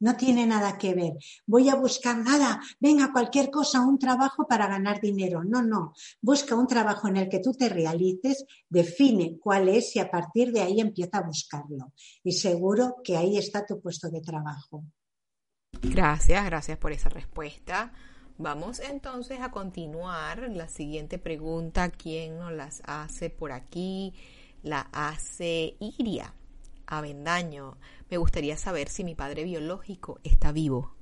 No 0.00 0.16
tiene 0.16 0.46
nada 0.46 0.78
que 0.78 0.94
ver. 0.94 1.14
Voy 1.46 1.68
a 1.68 1.74
buscar 1.74 2.16
nada, 2.18 2.60
venga, 2.78 3.12
cualquier 3.12 3.50
cosa, 3.50 3.80
un 3.80 3.98
trabajo 3.98 4.46
para 4.46 4.66
ganar 4.66 5.00
dinero. 5.00 5.42
No, 5.44 5.62
no. 5.62 5.92
Busca 6.20 6.54
un 6.54 6.66
trabajo 6.66 7.08
en 7.08 7.16
el 7.16 7.28
que 7.28 7.40
tú 7.40 7.52
te 7.52 7.68
realices, 7.68 8.44
define 8.68 9.38
cuál 9.38 9.68
es 9.68 9.96
y 9.96 9.98
a 9.98 10.10
partir 10.10 10.52
de 10.52 10.60
ahí 10.60 10.80
empieza 10.80 11.18
a 11.18 11.22
buscarlo. 11.22 11.92
Y 12.22 12.32
seguro 12.32 12.96
que 13.02 13.16
ahí 13.16 13.36
está 13.36 13.66
tu 13.66 13.80
puesto 13.80 14.08
de 14.08 14.20
trabajo. 14.20 14.84
Gracias, 15.82 16.44
gracias 16.44 16.78
por 16.78 16.92
esa 16.92 17.08
respuesta. 17.08 17.92
Vamos 18.36 18.78
entonces 18.78 19.40
a 19.40 19.50
continuar. 19.50 20.48
La 20.50 20.68
siguiente 20.68 21.18
pregunta, 21.18 21.90
¿quién 21.90 22.38
nos 22.38 22.52
las 22.52 22.82
hace 22.86 23.30
por 23.30 23.50
aquí? 23.50 24.14
La 24.62 24.88
hace 24.92 25.76
Iria 25.80 26.34
Avendaño. 26.88 27.78
Me 28.10 28.16
gustaría 28.16 28.56
saber 28.56 28.88
si 28.88 29.04
mi 29.04 29.14
padre 29.14 29.44
biológico 29.44 30.18
está 30.24 30.50
vivo. 30.50 30.96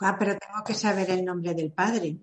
Ah, 0.00 0.16
pero 0.18 0.32
tengo 0.38 0.64
que 0.64 0.74
saber 0.74 1.10
el 1.10 1.24
nombre 1.24 1.54
del 1.54 1.72
padre. 1.72 2.18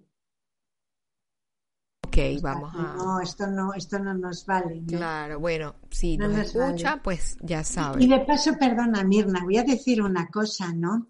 Ok, 2.07 2.17
vamos 2.41 2.73
a. 2.75 2.95
No, 2.95 3.21
esto 3.21 3.45
no, 3.45 3.73
esto 3.73 3.99
no 3.99 4.15
nos 4.15 4.45
vale. 4.47 4.83
Claro, 4.87 5.39
bueno, 5.39 5.75
si 5.91 6.17
no 6.17 6.27
nos, 6.27 6.55
escucha, 6.55 6.99
pues 7.03 7.37
ya 7.41 7.63
sabe. 7.63 8.03
Y 8.03 8.07
de 8.07 8.21
paso, 8.21 8.57
perdona, 8.57 9.03
Mirna, 9.03 9.43
voy 9.43 9.57
a 9.57 9.63
decir 9.63 10.01
una 10.01 10.27
cosa, 10.27 10.73
¿no? 10.73 11.07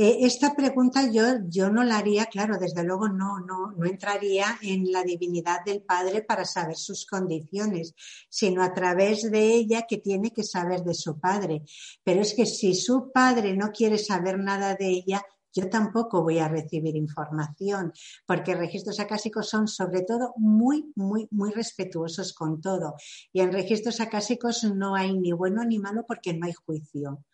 Eh, 0.00 0.24
esta 0.26 0.54
pregunta 0.54 1.10
yo, 1.10 1.24
yo 1.48 1.70
no 1.70 1.82
la 1.82 1.98
haría, 1.98 2.26
claro, 2.26 2.56
desde 2.56 2.84
luego 2.84 3.08
no, 3.08 3.40
no, 3.40 3.72
no 3.72 3.84
entraría 3.84 4.56
en 4.62 4.92
la 4.92 5.02
divinidad 5.02 5.64
del 5.66 5.82
Padre 5.82 6.22
para 6.22 6.44
saber 6.44 6.76
sus 6.76 7.04
condiciones, 7.04 7.96
sino 8.28 8.62
a 8.62 8.72
través 8.72 9.28
de 9.28 9.54
ella 9.54 9.86
que 9.88 9.96
tiene 9.96 10.32
que 10.32 10.44
saber 10.44 10.84
de 10.84 10.94
su 10.94 11.18
Padre. 11.18 11.64
Pero 12.04 12.20
es 12.20 12.32
que 12.34 12.46
si 12.46 12.76
su 12.76 13.10
Padre 13.10 13.56
no 13.56 13.72
quiere 13.72 13.98
saber 13.98 14.38
nada 14.38 14.76
de 14.76 14.88
ella, 14.88 15.20
yo 15.52 15.68
tampoco 15.68 16.22
voy 16.22 16.38
a 16.38 16.46
recibir 16.46 16.94
información, 16.94 17.92
porque 18.24 18.54
registros 18.54 19.00
acásicos 19.00 19.48
son 19.48 19.66
sobre 19.66 20.02
todo 20.02 20.32
muy, 20.36 20.92
muy, 20.94 21.26
muy 21.32 21.50
respetuosos 21.50 22.34
con 22.34 22.60
todo. 22.60 22.94
Y 23.32 23.40
en 23.40 23.52
registros 23.52 24.00
acásicos 24.00 24.62
no 24.62 24.94
hay 24.94 25.18
ni 25.18 25.32
bueno 25.32 25.64
ni 25.64 25.80
malo 25.80 26.04
porque 26.06 26.34
no 26.34 26.46
hay 26.46 26.52
juicio. 26.52 27.24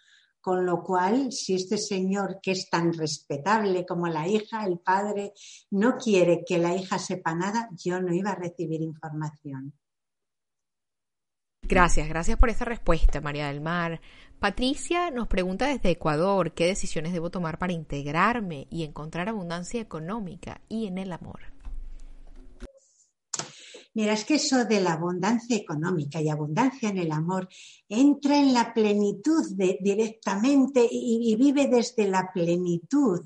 Con 0.44 0.66
lo 0.66 0.82
cual, 0.82 1.32
si 1.32 1.54
este 1.54 1.78
señor, 1.78 2.38
que 2.42 2.50
es 2.50 2.68
tan 2.68 2.92
respetable 2.92 3.86
como 3.86 4.08
la 4.08 4.28
hija, 4.28 4.66
el 4.66 4.78
padre, 4.78 5.32
no 5.70 5.96
quiere 5.96 6.44
que 6.46 6.58
la 6.58 6.76
hija 6.76 6.98
sepa 6.98 7.34
nada, 7.34 7.70
yo 7.82 7.98
no 8.02 8.12
iba 8.12 8.32
a 8.32 8.34
recibir 8.34 8.82
información. 8.82 9.72
Gracias, 11.62 12.06
gracias 12.10 12.36
por 12.36 12.50
esa 12.50 12.66
respuesta, 12.66 13.22
María 13.22 13.46
del 13.46 13.62
Mar. 13.62 14.02
Patricia 14.38 15.10
nos 15.10 15.28
pregunta 15.28 15.66
desde 15.66 15.92
Ecuador 15.92 16.52
qué 16.52 16.66
decisiones 16.66 17.14
debo 17.14 17.30
tomar 17.30 17.56
para 17.56 17.72
integrarme 17.72 18.66
y 18.68 18.84
encontrar 18.84 19.30
abundancia 19.30 19.80
económica 19.80 20.60
y 20.68 20.88
en 20.88 20.98
el 20.98 21.12
amor. 21.12 21.53
Mira, 23.94 24.14
es 24.14 24.24
que 24.24 24.34
eso 24.34 24.64
de 24.64 24.80
la 24.80 24.94
abundancia 24.94 25.56
económica 25.56 26.20
y 26.20 26.28
abundancia 26.28 26.88
en 26.88 26.98
el 26.98 27.12
amor 27.12 27.48
entra 27.88 28.36
en 28.38 28.52
la 28.52 28.74
plenitud 28.74 29.44
directamente 29.54 30.84
y, 30.90 31.36
vive 31.36 31.68
desde 31.68 32.08
la 32.08 32.30
plenitud, 32.32 33.20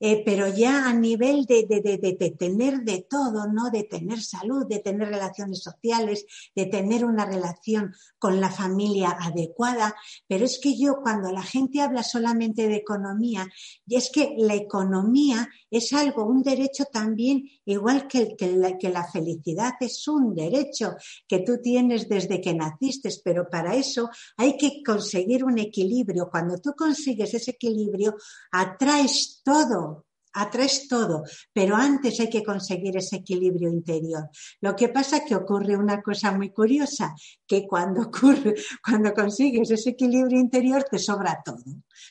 eh, 0.00 0.22
pero 0.24 0.48
ya 0.48 0.88
a 0.88 0.94
nivel 0.94 1.44
de, 1.44 1.66
de, 1.66 2.30
tener 2.38 2.80
de 2.80 3.06
todo, 3.08 3.46
¿no? 3.52 3.70
De 3.70 3.84
tener 3.84 4.22
salud, 4.22 4.66
de 4.66 4.78
tener 4.78 5.08
relaciones 5.08 5.62
sociales, 5.62 6.24
de 6.54 6.64
tener 6.64 7.04
una 7.04 7.26
relación 7.26 7.92
con 8.18 8.40
la 8.40 8.50
familia 8.50 9.16
adecuada. 9.20 9.94
Pero 10.26 10.46
es 10.46 10.58
que 10.58 10.78
yo 10.78 11.00
cuando 11.02 11.30
la 11.30 11.42
gente 11.42 11.82
habla 11.82 12.02
solamente 12.02 12.68
de 12.68 12.76
economía, 12.76 13.46
y 13.86 13.96
es 13.96 14.10
que 14.10 14.34
la 14.38 14.54
economía 14.54 15.48
es 15.70 15.92
algo, 15.92 16.24
un 16.24 16.42
derecho 16.42 16.84
también, 16.90 17.44
igual 17.66 18.06
que, 18.06 18.34
que, 18.36 18.78
que 18.80 18.88
la 18.88 19.04
felicidad 19.04 19.74
es 19.80 20.05
un 20.08 20.34
derecho 20.34 20.96
que 21.26 21.40
tú 21.40 21.60
tienes 21.62 22.08
desde 22.08 22.40
que 22.40 22.54
naciste, 22.54 23.10
pero 23.22 23.48
para 23.48 23.74
eso 23.74 24.08
hay 24.36 24.56
que 24.56 24.82
conseguir 24.84 25.44
un 25.44 25.58
equilibrio. 25.58 26.28
Cuando 26.30 26.58
tú 26.58 26.72
consigues 26.76 27.34
ese 27.34 27.52
equilibrio, 27.52 28.16
atraes 28.52 29.42
todo, 29.44 30.05
atraes 30.36 30.86
todo, 30.86 31.24
pero 31.52 31.76
antes 31.76 32.20
hay 32.20 32.28
que 32.28 32.44
conseguir 32.44 32.96
ese 32.96 33.16
equilibrio 33.16 33.70
interior. 33.70 34.28
Lo 34.60 34.76
que 34.76 34.88
pasa 34.88 35.18
es 35.18 35.22
que 35.24 35.34
ocurre 35.34 35.76
una 35.76 36.02
cosa 36.02 36.32
muy 36.32 36.50
curiosa, 36.50 37.14
que 37.46 37.66
cuando 37.66 38.02
ocurre, 38.02 38.54
cuando 38.84 39.14
consigues 39.14 39.70
ese 39.70 39.90
equilibrio 39.90 40.38
interior 40.38 40.84
te 40.84 40.98
sobra 40.98 41.40
todo. 41.44 41.64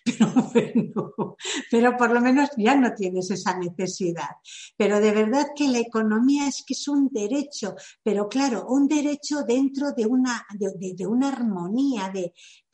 Pero 0.03 0.25
bueno, 0.53 1.35
pero 1.69 1.97
por 1.97 2.11
lo 2.11 2.21
menos 2.21 2.49
ya 2.57 2.75
no 2.75 2.93
tienes 2.93 3.29
esa 3.29 3.57
necesidad. 3.57 4.29
Pero 4.75 4.99
de 4.99 5.11
verdad 5.11 5.47
que 5.55 5.67
la 5.67 5.79
economía 5.79 6.47
es 6.47 6.63
que 6.65 6.73
es 6.73 6.87
un 6.87 7.09
derecho, 7.11 7.75
pero 8.03 8.27
claro, 8.27 8.65
un 8.67 8.87
derecho 8.87 9.43
dentro 9.43 9.91
de 9.91 10.05
una, 10.05 10.45
de, 10.57 11.05
una 11.05 11.29
armonía, 11.29 12.11
de, 12.11 12.33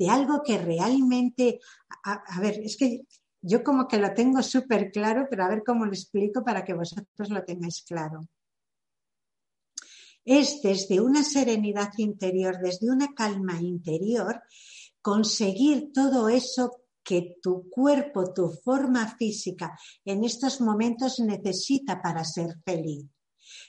algo 0.10 0.42
que 0.44 0.58
realmente, 0.58 1.60
a 2.04 2.40
ver, 2.42 2.60
es 2.64 2.76
que 2.76 3.02
yo 3.42 3.64
como 3.64 3.88
que 3.88 3.98
lo 3.98 4.14
tengo 4.14 4.42
súper 4.44 4.92
claro, 4.92 5.28
pero 5.30 5.44
a 5.44 5.50
ver 5.50 5.64
cómo 5.66 5.86
lo 5.86 5.92
explico 5.92 6.44
para 6.44 6.64
que 6.64 6.74
vosotros 6.74 7.30
lo 7.30 7.44
tengáis 7.44 7.84
claro. 7.84 8.22
Es 10.24 10.62
desde 10.62 11.02
una 11.02 11.24
serenidad 11.24 11.92
interior, 11.98 12.60
desde 12.60 12.92
una 12.92 13.14
calma 13.14 13.60
interior, 13.60 14.42
conseguir 15.02 15.92
todo 15.92 16.30
eso 16.30 16.84
que 17.04 17.38
tu 17.42 17.68
cuerpo, 17.70 18.32
tu 18.32 18.52
forma 18.64 19.08
física 19.18 19.76
en 20.06 20.24
estos 20.24 20.62
momentos 20.62 21.20
necesita 21.20 22.00
para 22.00 22.24
ser 22.24 22.58
feliz. 22.64 23.06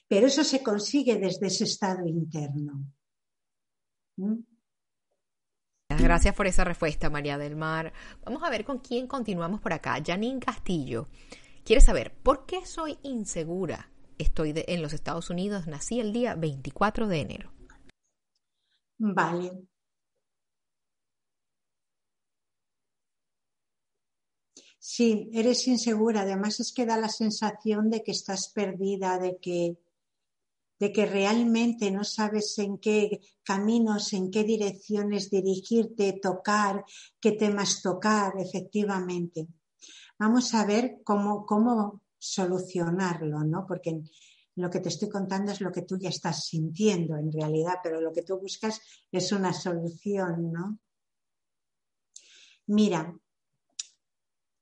Pero 0.07 0.27
eso 0.27 0.45
se 0.45 0.63
consigue 0.63 1.17
desde 1.17 1.47
ese 1.47 1.65
estado 1.65 2.07
interno. 2.07 2.85
¿Mm? 4.17 4.52
Gracias 6.03 6.35
por 6.35 6.49
esa 6.49 6.65
respuesta, 6.65 7.11
María 7.11 7.39
del 7.39 7.55
Mar. 7.55 7.93
Vamos 8.25 8.43
a 8.43 8.51
ver 8.51 8.65
con 8.65 8.81
quién 8.81 9.07
continuamos 9.07 9.61
por 9.61 9.73
acá. 9.73 10.03
Janine 10.05 10.41
Castillo 10.41 11.07
quiere 11.65 11.81
saber 11.81 12.13
por 12.13 12.45
qué 12.45 12.67
soy 12.67 12.99
insegura. 13.05 13.89
Estoy 14.19 14.53
en 14.67 14.83
los 14.83 14.95
Estados 14.95 15.31
Unidos, 15.31 15.69
nací 15.69 16.01
el 16.01 16.13
día 16.13 16.35
24 16.35 17.07
de 17.07 17.21
enero. 17.21 17.53
Vale. 18.99 19.53
Sí, 24.81 25.31
eres 25.33 25.69
insegura. 25.69 26.23
Además 26.23 26.59
es 26.59 26.73
que 26.75 26.85
da 26.85 26.97
la 26.97 27.09
sensación 27.09 27.91
de 27.91 28.03
que 28.03 28.11
estás 28.11 28.51
perdida, 28.53 29.21
de 29.21 29.39
que 29.41 29.77
de 30.83 30.93
que 30.93 31.07
realmente 31.07 31.93
no 31.93 32.03
sabes 32.03 32.59
en 32.59 32.77
qué 32.79 33.21
caminos, 33.45 34.13
en 34.15 34.33
qué 34.33 34.43
direcciones 34.43 35.31
dirigirte, 35.31 36.19
tocar, 36.21 36.85
qué 37.21 37.31
temas 37.31 37.83
tocar, 37.83 38.33
efectivamente. 38.37 39.47
Vamos 40.19 40.53
a 40.55 40.67
ver 40.67 40.99
cómo, 41.05 41.47
cómo 41.47 42.01
solucionarlo, 42.19 43.45
¿no? 43.45 43.65
Porque 43.65 44.03
lo 44.57 44.69
que 44.71 44.81
te 44.81 44.89
estoy 44.89 45.09
contando 45.09 45.53
es 45.53 45.61
lo 45.61 45.71
que 45.71 45.83
tú 45.83 45.97
ya 46.01 46.09
estás 46.09 46.47
sintiendo 46.47 47.17
en 47.17 47.31
realidad, 47.31 47.77
pero 47.81 48.01
lo 48.01 48.13
que 48.13 48.23
tú 48.23 48.41
buscas 48.41 48.81
es 49.13 49.31
una 49.31 49.53
solución, 49.53 50.51
¿no? 50.51 50.81
Mira, 52.67 53.17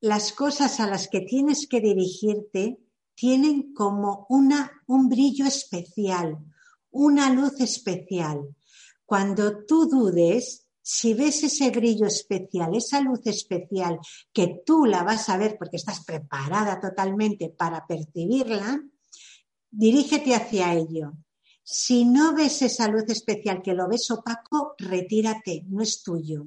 las 0.02 0.34
cosas 0.34 0.80
a 0.80 0.86
las 0.86 1.08
que 1.08 1.22
tienes 1.22 1.66
que 1.66 1.80
dirigirte 1.80 2.78
tienen 3.14 3.72
como 3.74 4.26
una, 4.28 4.82
un 4.86 5.08
brillo 5.08 5.46
especial, 5.46 6.38
una 6.90 7.30
luz 7.30 7.60
especial. 7.60 8.54
Cuando 9.04 9.64
tú 9.64 9.86
dudes, 9.86 10.66
si 10.82 11.14
ves 11.14 11.44
ese 11.44 11.70
brillo 11.70 12.06
especial, 12.06 12.74
esa 12.74 13.00
luz 13.00 13.20
especial, 13.24 13.98
que 14.32 14.62
tú 14.64 14.86
la 14.86 15.02
vas 15.02 15.28
a 15.28 15.36
ver 15.36 15.56
porque 15.58 15.76
estás 15.76 16.04
preparada 16.04 16.80
totalmente 16.80 17.50
para 17.50 17.86
percibirla, 17.86 18.82
dirígete 19.70 20.34
hacia 20.34 20.74
ello. 20.74 21.12
Si 21.62 22.04
no 22.04 22.34
ves 22.34 22.62
esa 22.62 22.88
luz 22.88 23.04
especial 23.08 23.62
que 23.62 23.74
lo 23.74 23.88
ves 23.88 24.10
opaco, 24.10 24.74
retírate, 24.78 25.64
no 25.68 25.82
es 25.82 26.02
tuyo. 26.02 26.46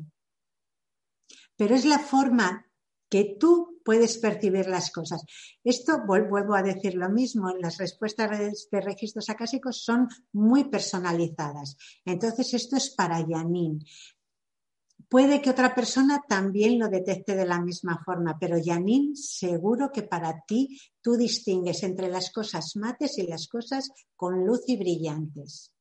Pero 1.55 1.75
es 1.75 1.85
la 1.85 1.99
forma 1.99 2.65
que 3.09 3.37
tú 3.39 3.72
puedes 3.83 4.17
percibir 4.17 4.67
las 4.67 4.91
cosas. 4.91 5.23
Esto, 5.63 6.01
vuelvo 6.05 6.55
a 6.55 6.63
decir 6.63 6.95
lo 6.95 7.09
mismo, 7.09 7.51
las 7.59 7.77
respuestas 7.77 8.29
de 8.71 8.81
registros 8.81 9.29
acásicos 9.29 9.83
son 9.83 10.07
muy 10.31 10.65
personalizadas. 10.65 11.77
Entonces, 12.05 12.53
esto 12.53 12.77
es 12.77 12.89
para 12.89 13.25
Janine. 13.25 13.79
Puede 15.09 15.41
que 15.41 15.51
otra 15.51 15.75
persona 15.75 16.23
también 16.27 16.79
lo 16.79 16.87
detecte 16.87 17.35
de 17.35 17.45
la 17.45 17.61
misma 17.61 18.01
forma, 18.03 18.37
pero 18.39 18.57
Janine, 18.63 19.15
seguro 19.15 19.91
que 19.91 20.03
para 20.03 20.43
ti 20.47 20.79
tú 21.01 21.15
distingues 21.15 21.83
entre 21.83 22.09
las 22.09 22.31
cosas 22.31 22.75
mates 22.75 23.17
y 23.19 23.27
las 23.27 23.47
cosas 23.47 23.91
con 24.15 24.43
luz 24.45 24.61
y 24.67 24.77
brillantes. 24.77 25.71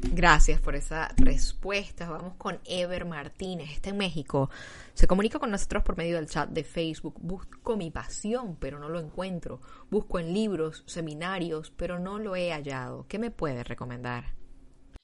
Gracias 0.00 0.60
por 0.60 0.76
esa 0.76 1.08
respuesta. 1.16 2.08
Vamos 2.08 2.34
con 2.36 2.60
Ever 2.64 3.04
Martínez, 3.04 3.70
está 3.70 3.90
en 3.90 3.98
México. 3.98 4.50
Se 4.94 5.06
comunica 5.06 5.38
con 5.38 5.50
nosotros 5.50 5.82
por 5.82 5.96
medio 5.96 6.16
del 6.16 6.28
chat 6.28 6.50
de 6.50 6.64
Facebook. 6.64 7.14
Busco 7.20 7.76
mi 7.76 7.90
pasión, 7.90 8.56
pero 8.56 8.78
no 8.78 8.88
lo 8.88 9.00
encuentro. 9.00 9.60
Busco 9.90 10.18
en 10.18 10.32
libros, 10.32 10.84
seminarios, 10.86 11.70
pero 11.70 11.98
no 11.98 12.18
lo 12.18 12.36
he 12.36 12.52
hallado. 12.52 13.06
¿Qué 13.08 13.18
me 13.18 13.30
puede 13.30 13.64
recomendar? 13.64 14.34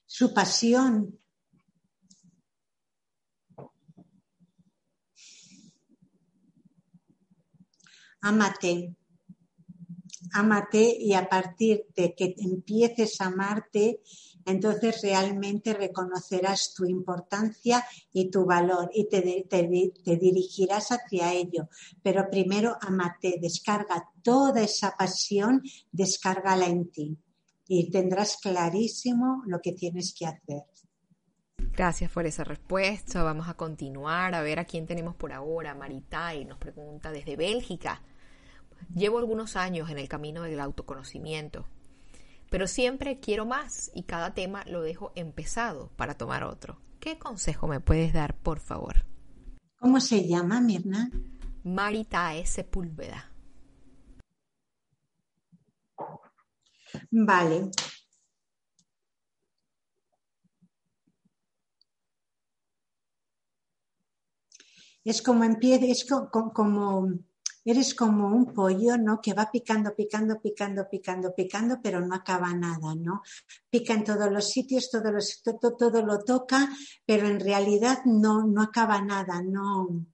Su 0.06 0.32
pasión. 0.32 1.18
Amate. 8.20 8.96
Amate 10.32 10.96
y 10.98 11.14
a 11.14 11.28
partir 11.28 11.86
de 11.94 12.14
que 12.14 12.34
empieces 12.38 13.20
a 13.20 13.26
amarte, 13.26 14.00
entonces 14.46 15.00
realmente 15.02 15.72
reconocerás 15.74 16.74
tu 16.74 16.84
importancia 16.84 17.84
y 18.12 18.30
tu 18.30 18.44
valor 18.44 18.90
y 18.92 19.08
te, 19.08 19.20
dirigirás 20.16 20.88
hacia 20.90 21.32
ello. 21.32 21.68
Pero 22.02 22.28
primero 22.30 22.76
amate, 22.80 23.38
descarga 23.40 24.10
toda 24.22 24.62
esa 24.62 24.94
pasión, 24.96 25.62
descárgala 25.92 26.66
en 26.66 26.90
ti 26.90 27.18
y 27.66 27.90
tendrás 27.90 28.36
clarísimo 28.36 29.42
lo 29.46 29.60
que 29.60 29.72
tienes 29.72 30.14
que 30.16 30.26
hacer. 30.26 30.64
Gracias 31.72 32.10
por 32.10 32.26
esa 32.26 32.44
respuesta. 32.44 33.22
Vamos 33.22 33.48
a 33.48 33.54
continuar 33.54 34.34
a 34.34 34.42
ver 34.42 34.60
a 34.60 34.64
quién 34.64 34.86
tenemos 34.86 35.16
por 35.16 35.32
ahora. 35.32 35.74
Maritai 35.74 36.44
nos 36.44 36.58
pregunta 36.58 37.10
desde 37.10 37.36
Bélgica. 37.36 38.02
Llevo 38.94 39.18
algunos 39.18 39.56
años 39.56 39.90
en 39.90 39.98
el 39.98 40.08
camino 40.08 40.42
del 40.42 40.60
autoconocimiento 40.60 41.66
pero 42.54 42.68
siempre 42.68 43.18
quiero 43.18 43.46
más 43.46 43.90
y 43.96 44.04
cada 44.04 44.32
tema 44.32 44.62
lo 44.66 44.80
dejo 44.80 45.10
empezado 45.16 45.90
para 45.96 46.14
tomar 46.14 46.44
otro. 46.44 46.80
¿Qué 47.00 47.18
consejo 47.18 47.66
me 47.66 47.80
puedes 47.80 48.12
dar, 48.12 48.36
por 48.38 48.60
favor? 48.60 49.04
¿Cómo 49.80 50.00
se 50.00 50.28
llama, 50.28 50.60
Mirna? 50.60 51.10
Maritae 51.64 52.46
Sepúlveda. 52.46 53.28
Vale. 57.10 57.72
Es 65.02 65.20
como 65.22 65.42
empieza, 65.42 65.86
es 65.86 66.06
como 66.06 67.08
eres 67.64 67.94
como 67.94 68.28
un 68.28 68.52
pollo, 68.52 68.98
¿no? 68.98 69.20
Que 69.20 69.32
va 69.32 69.50
picando, 69.50 69.94
picando, 69.94 70.40
picando, 70.40 70.88
picando, 70.88 71.34
picando, 71.34 71.80
pero 71.82 72.00
no 72.00 72.14
acaba 72.14 72.52
nada, 72.54 72.94
¿no? 72.94 73.22
Pica 73.70 73.94
en 73.94 74.04
todos 74.04 74.30
los 74.30 74.48
sitios, 74.50 74.90
todo, 74.90 76.02
lo 76.02 76.18
toca, 76.24 76.68
pero 77.06 77.26
en 77.26 77.40
realidad 77.40 78.04
no, 78.04 78.46
no 78.46 78.62
acaba 78.62 79.00
nada, 79.00 79.42
no. 79.42 80.06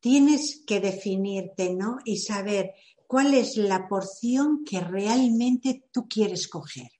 Tienes 0.00 0.62
que 0.66 0.80
definirte, 0.80 1.74
¿no? 1.74 1.98
Y 2.04 2.18
saber 2.18 2.74
cuál 3.06 3.34
es 3.34 3.56
la 3.56 3.88
porción 3.88 4.64
que 4.64 4.80
realmente 4.80 5.84
tú 5.92 6.06
quieres 6.08 6.48
coger. 6.48 6.95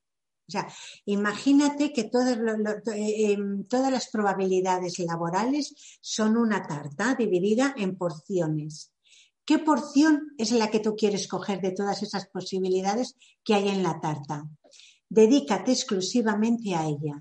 O 0.49 0.53
sea, 0.53 0.69
imagínate 1.07 1.93
que 1.93 2.03
eh, 2.03 3.33
em, 3.33 3.65
todas 3.65 3.91
las 3.91 4.09
probabilidades 4.09 4.99
laborales 5.01 5.75
son 6.01 6.37
una 6.37 6.67
tarta 6.67 7.15
dividida 7.15 7.75
en 7.77 7.97
porciones. 7.97 8.93
¿Qué 9.45 9.59
porción 9.59 10.35
es 10.39 10.53
la 10.53 10.71
que 10.71 10.81
tú 10.81 10.95
quieres 10.97 11.27
coger 11.29 11.61
de 11.61 11.73
todas 11.73 12.03
esas 12.03 12.27
posibilidades 12.29 13.17
que 13.45 13.55
hay 13.55 13.69
en 13.69 13.83
la 13.83 14.01
tarta? 14.01 14.49
Dedícate 15.09 15.73
exclusivamente 15.73 16.75
a 16.75 16.87
ella. 16.87 17.21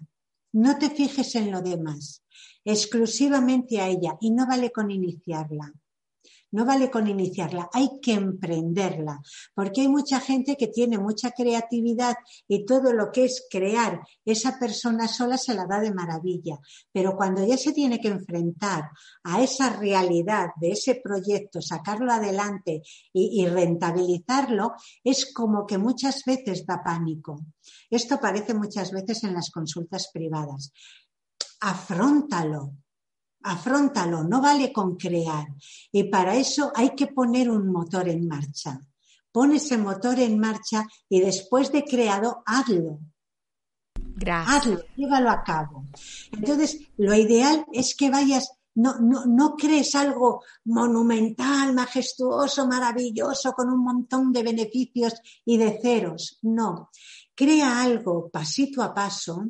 No 0.53 0.77
te 0.77 0.89
fijes 0.89 1.35
en 1.35 1.51
lo 1.51 1.61
demás, 1.61 2.23
exclusivamente 2.63 3.79
a 3.79 3.87
ella 3.89 4.17
y 4.21 4.31
no 4.31 4.47
vale 4.47 4.71
con 4.71 4.89
iniciarla. 4.89 5.73
No 6.51 6.65
vale 6.65 6.89
con 6.89 7.07
iniciarla, 7.07 7.69
hay 7.73 7.99
que 8.01 8.13
emprenderla, 8.13 9.21
porque 9.53 9.81
hay 9.81 9.87
mucha 9.87 10.19
gente 10.19 10.55
que 10.55 10.67
tiene 10.67 10.97
mucha 10.97 11.31
creatividad 11.31 12.15
y 12.47 12.65
todo 12.65 12.93
lo 12.93 13.11
que 13.11 13.25
es 13.25 13.47
crear, 13.49 13.99
esa 14.23 14.57
persona 14.57 15.07
sola 15.07 15.37
se 15.37 15.53
la 15.53 15.65
da 15.65 15.79
de 15.79 15.93
maravilla, 15.93 16.57
pero 16.91 17.15
cuando 17.15 17.45
ya 17.45 17.57
se 17.57 17.73
tiene 17.73 17.99
que 17.99 18.07
enfrentar 18.07 18.89
a 19.23 19.43
esa 19.43 19.69
realidad 19.69 20.49
de 20.61 20.71
ese 20.71 21.01
proyecto, 21.03 21.61
sacarlo 21.61 22.11
adelante 22.11 22.81
y, 23.11 23.45
rentabilizarlo, 23.47 24.73
es 25.03 25.33
como 25.33 25.65
que 25.65 25.77
muchas 25.77 26.23
veces 26.25 26.65
da 26.65 26.81
pánico. 26.83 27.45
Esto 27.89 28.15
aparece 28.15 28.53
muchas 28.53 28.91
veces 28.91 29.23
en 29.23 29.33
las 29.33 29.51
consultas 29.51 30.09
privadas. 30.13 30.71
Afróntalo, 31.61 32.73
afróntalo, 33.45 34.23
no 34.23 34.41
vale 34.41 34.73
con 34.73 34.97
crear. 34.97 35.47
Y 35.91 36.05
para 36.05 36.35
eso 36.35 36.71
hay 36.75 36.95
que 36.95 37.07
poner 37.07 37.49
un 37.49 37.71
motor 37.71 38.09
en 38.09 38.27
marcha. 38.27 38.79
Pon 39.31 39.53
ese 39.53 39.77
motor 39.77 40.19
en 40.19 40.39
marcha 40.39 40.85
y 41.09 41.19
después 41.19 41.71
de 41.71 41.83
creado, 41.83 42.41
hazlo. 42.45 42.99
Gracias. 43.93 44.55
Hazlo, 44.55 44.81
llévalo 44.95 45.29
a 45.29 45.43
cabo. 45.43 45.85
Entonces, 46.31 46.79
lo 46.97 47.13
ideal 47.13 47.65
es 47.73 47.95
que 47.95 48.09
vayas, 48.09 48.49
no, 48.75 48.97
no, 48.99 49.25
no 49.25 49.55
crees 49.55 49.93
algo 49.95 50.43
monumental, 50.63 51.73
majestuoso, 51.73 52.67
maravilloso, 52.67 53.53
con 53.53 53.69
un 53.69 53.83
montón 53.83 54.31
de 54.31 54.43
beneficios 54.43 55.13
y 55.43 55.57
de 55.57 55.79
ceros. 55.81 56.39
No. 56.41 56.89
Crea 57.35 57.81
algo 57.81 58.29
pasito 58.29 58.81
a 58.81 58.93
paso, 58.93 59.45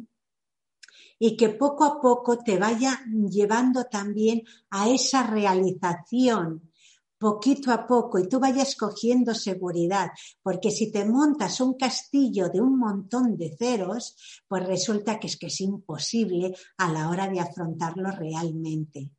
y 1.19 1.37
que 1.37 1.49
poco 1.49 1.83
a 1.83 2.01
poco 2.01 2.37
te 2.39 2.57
vaya 2.57 3.01
llevando 3.29 3.85
también 3.85 4.43
a 4.69 4.89
esa 4.89 5.23
realización 5.23 6.71
poquito 7.17 7.71
a 7.71 7.87
poco 7.87 8.19
y 8.19 8.27
tú 8.27 8.39
vayas 8.39 8.75
cogiendo 8.75 9.33
seguridad, 9.33 10.11
porque 10.43 10.71
si 10.71 10.91
te 10.91 11.05
montas 11.05 11.59
un 11.61 11.75
castillo 11.75 12.49
de 12.49 12.61
un 12.61 12.77
montón 12.77 13.37
de 13.37 13.55
ceros, 13.57 14.15
pues 14.47 14.65
resulta 14.65 15.19
que 15.19 15.27
es 15.27 15.37
que 15.37 15.47
es 15.47 15.61
imposible 15.61 16.55
a 16.77 16.91
la 16.91 17.09
hora 17.09 17.27
de 17.27 17.39
afrontarlo 17.39 18.11
realmente. 18.11 19.11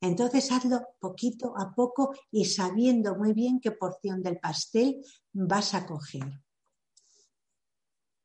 Entonces 0.00 0.50
hazlo 0.52 0.80
poquito 0.98 1.54
a 1.56 1.74
poco 1.74 2.12
y 2.30 2.44
sabiendo 2.44 3.16
muy 3.16 3.32
bien 3.32 3.60
qué 3.60 3.70
porción 3.70 4.22
del 4.22 4.38
pastel 4.38 5.02
vas 5.32 5.74
a 5.74 5.86
coger. 5.86 6.43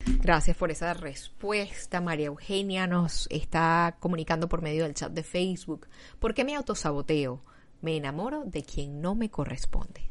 Gracias 0.06 0.56
por 0.56 0.70
esa 0.70 0.94
respuesta. 0.94 2.00
María 2.00 2.26
Eugenia 2.26 2.86
nos 2.86 3.26
está 3.30 3.96
comunicando 4.00 4.48
por 4.48 4.62
medio 4.62 4.84
del 4.84 4.94
chat 4.94 5.12
de 5.12 5.22
Facebook. 5.22 5.88
¿Por 6.18 6.34
qué 6.34 6.44
me 6.44 6.56
autosaboteo? 6.56 7.44
Me 7.82 7.96
enamoro 7.96 8.44
de 8.44 8.62
quien 8.62 9.00
no 9.00 9.14
me 9.14 9.30
corresponde. 9.30 10.10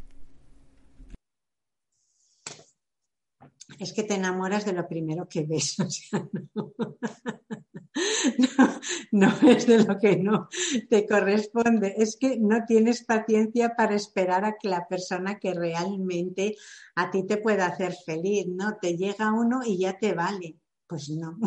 Es 3.79 3.93
que 3.93 4.03
te 4.03 4.15
enamoras 4.15 4.65
de 4.65 4.73
lo 4.73 4.87
primero 4.87 5.27
que 5.27 5.43
ves. 5.43 5.77
no, 6.53 6.73
es 9.47 9.67
de 9.67 9.83
lo 9.83 9.97
que 9.97 10.17
no 10.17 10.47
te 10.89 11.07
corresponde, 11.07 11.95
es 11.97 12.17
que 12.17 12.37
no 12.39 12.65
tienes 12.65 13.03
paciencia 13.03 13.75
para 13.75 13.95
esperar 13.95 14.45
a 14.45 14.55
que 14.57 14.69
la 14.69 14.87
persona 14.87 15.39
que 15.39 15.53
realmente 15.53 16.55
a 16.95 17.11
ti 17.11 17.25
te 17.25 17.37
pueda 17.37 17.67
hacer 17.67 17.93
feliz, 18.05 18.47
¿no? 18.47 18.77
Te 18.81 18.97
llega 18.97 19.33
uno 19.33 19.61
y 19.65 19.79
ya 19.79 19.97
te 19.97 20.13
vale. 20.13 20.57
Pues 20.89 21.07
no, 21.09 21.37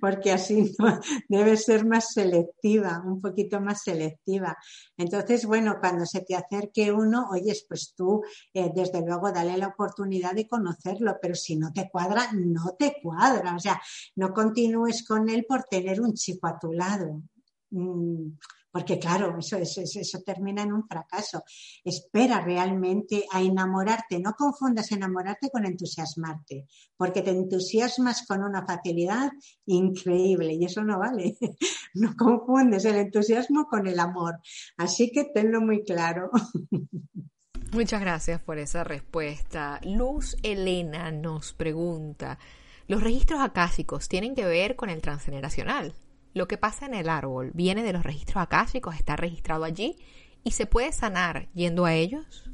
porque 0.00 0.32
así 0.32 0.74
no, 0.78 0.98
debe 1.28 1.58
ser 1.58 1.84
más 1.84 2.14
selectiva, 2.14 3.02
un 3.04 3.20
poquito 3.20 3.60
más 3.60 3.82
selectiva. 3.82 4.56
Entonces, 4.96 5.44
bueno, 5.44 5.76
cuando 5.80 6.06
se 6.06 6.22
te 6.22 6.34
acerque 6.34 6.90
uno, 6.90 7.28
oyes, 7.30 7.66
pues 7.68 7.92
tú, 7.94 8.22
eh, 8.54 8.70
desde 8.74 9.04
luego, 9.04 9.30
dale 9.32 9.58
la 9.58 9.66
oportunidad 9.68 10.32
de 10.32 10.48
conocerlo, 10.48 11.18
pero 11.20 11.34
si 11.34 11.56
no 11.56 11.74
te 11.74 11.90
cuadra, 11.90 12.32
no 12.32 12.74
te 12.78 12.96
cuadra. 13.02 13.54
O 13.54 13.58
sea, 13.58 13.78
no 14.16 14.32
continúes 14.32 15.06
con 15.06 15.28
él 15.28 15.44
por 15.46 15.64
tener 15.64 16.00
un 16.00 16.14
chico 16.14 16.46
a 16.46 16.58
tu 16.58 16.72
lado. 16.72 17.22
Mm, 17.68 18.30
porque 18.70 18.98
claro, 18.98 19.36
eso, 19.38 19.56
eso, 19.56 20.20
termina 20.24 20.62
en 20.62 20.72
un 20.72 20.86
fracaso. 20.86 21.42
Espera 21.84 22.40
realmente 22.40 23.24
a 23.32 23.42
enamorarte, 23.42 24.20
no 24.20 24.34
confundas 24.34 24.92
enamorarte 24.92 25.50
con 25.50 25.66
entusiasmarte, 25.66 26.66
porque 26.96 27.22
te 27.22 27.30
entusiasmas 27.30 28.26
con 28.26 28.42
una 28.42 28.64
facilidad 28.64 29.30
increíble 29.66 30.54
y 30.54 30.64
eso 30.64 30.82
no 30.84 30.98
vale. 30.98 31.36
No 31.92 32.14
confundes 32.16 32.84
el 32.84 32.94
entusiasmo 32.94 33.66
con 33.66 33.88
el 33.88 33.98
amor. 33.98 34.38
Así 34.76 35.10
que 35.10 35.24
tenlo 35.24 35.60
muy 35.60 35.82
claro. 35.82 36.30
Muchas 37.72 38.00
gracias 38.00 38.40
por 38.40 38.58
esa 38.58 38.84
respuesta. 38.84 39.80
Luz 39.84 40.36
Elena 40.44 41.10
nos 41.10 41.52
pregunta, 41.52 42.38
¿los 42.86 43.02
registros 43.02 43.40
acásicos 43.40 44.08
tienen 44.08 44.36
que 44.36 44.44
ver 44.44 44.76
con 44.76 44.88
el 44.88 45.02
transgeneracional? 45.02 45.94
Lo 46.32 46.46
que 46.46 46.58
pasa 46.58 46.86
en 46.86 46.94
el 46.94 47.08
árbol 47.08 47.50
viene 47.54 47.82
de 47.82 47.92
los 47.92 48.04
registros 48.04 48.42
acásicos, 48.42 48.94
está 48.94 49.16
registrado 49.16 49.64
allí 49.64 49.96
y 50.44 50.52
se 50.52 50.66
puede 50.66 50.92
sanar 50.92 51.48
yendo 51.54 51.84
a 51.84 51.94
ellos. 51.94 52.44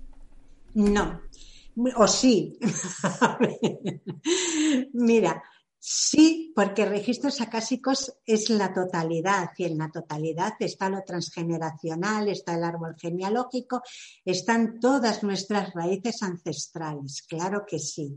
No, 0.74 1.20
o 1.96 2.06
sí. 2.06 2.58
Mira, 4.92 5.42
sí, 5.78 6.52
porque 6.54 6.86
registros 6.86 7.40
acásicos 7.40 8.14
es 8.24 8.50
la 8.50 8.72
totalidad 8.72 9.50
y 9.56 9.64
en 9.64 9.78
la 9.78 9.90
totalidad 9.90 10.54
está 10.58 10.88
lo 10.88 11.02
transgeneracional, 11.02 12.28
está 12.28 12.54
el 12.54 12.64
árbol 12.64 12.96
genealógico, 12.98 13.82
están 14.24 14.80
todas 14.80 15.22
nuestras 15.22 15.72
raíces 15.74 16.22
ancestrales, 16.22 17.22
claro 17.28 17.64
que 17.66 17.78
sí. 17.78 18.16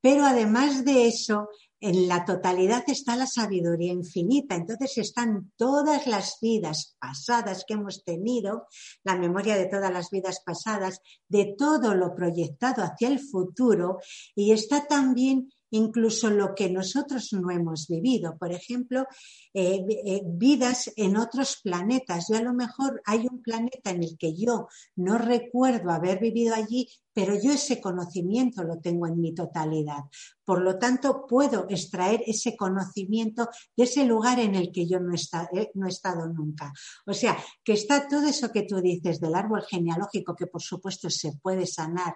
Pero 0.00 0.24
además 0.24 0.84
de 0.84 1.06
eso, 1.06 1.48
en 1.80 2.08
la 2.08 2.24
totalidad 2.24 2.84
está 2.86 3.16
la 3.16 3.26
sabiduría 3.26 3.92
infinita. 3.92 4.54
Entonces 4.54 4.98
están 4.98 5.52
todas 5.56 6.06
las 6.06 6.38
vidas 6.40 6.96
pasadas 7.00 7.64
que 7.66 7.74
hemos 7.74 8.04
tenido, 8.04 8.66
la 9.02 9.16
memoria 9.16 9.56
de 9.56 9.66
todas 9.66 9.92
las 9.92 10.10
vidas 10.10 10.42
pasadas, 10.44 11.00
de 11.28 11.54
todo 11.56 11.94
lo 11.94 12.14
proyectado 12.14 12.82
hacia 12.82 13.08
el 13.08 13.18
futuro 13.18 13.98
y 14.34 14.52
está 14.52 14.86
también 14.86 15.50
incluso 15.70 16.30
lo 16.30 16.54
que 16.54 16.70
nosotros 16.70 17.32
no 17.32 17.50
hemos 17.50 17.86
vivido. 17.88 18.36
Por 18.38 18.52
ejemplo, 18.52 19.06
eh, 19.52 19.84
eh, 20.04 20.22
vidas 20.24 20.92
en 20.96 21.16
otros 21.16 21.60
planetas. 21.62 22.26
Yo 22.28 22.36
a 22.36 22.42
lo 22.42 22.52
mejor 22.52 23.02
hay 23.04 23.26
un 23.30 23.42
planeta 23.42 23.90
en 23.90 24.02
el 24.02 24.16
que 24.18 24.34
yo 24.34 24.68
no 24.96 25.18
recuerdo 25.18 25.90
haber 25.90 26.20
vivido 26.20 26.54
allí, 26.54 26.88
pero 27.12 27.34
yo 27.34 27.52
ese 27.52 27.80
conocimiento 27.80 28.62
lo 28.62 28.78
tengo 28.78 29.06
en 29.06 29.20
mi 29.20 29.34
totalidad. 29.34 30.04
Por 30.44 30.62
lo 30.62 30.78
tanto, 30.78 31.26
puedo 31.28 31.66
extraer 31.68 32.22
ese 32.26 32.56
conocimiento 32.56 33.48
de 33.76 33.84
ese 33.84 34.04
lugar 34.04 34.38
en 34.40 34.54
el 34.54 34.72
que 34.72 34.88
yo 34.88 35.00
no 35.00 35.14
eh, 35.14 35.70
no 35.74 35.86
he 35.86 35.90
estado 35.90 36.26
nunca. 36.28 36.72
O 37.06 37.12
sea, 37.12 37.36
que 37.64 37.72
está 37.72 38.08
todo 38.08 38.26
eso 38.26 38.50
que 38.52 38.62
tú 38.62 38.80
dices 38.80 39.20
del 39.20 39.34
árbol 39.34 39.62
genealógico, 39.68 40.34
que 40.34 40.46
por 40.46 40.62
supuesto 40.62 41.10
se 41.10 41.32
puede 41.42 41.66
sanar 41.66 42.14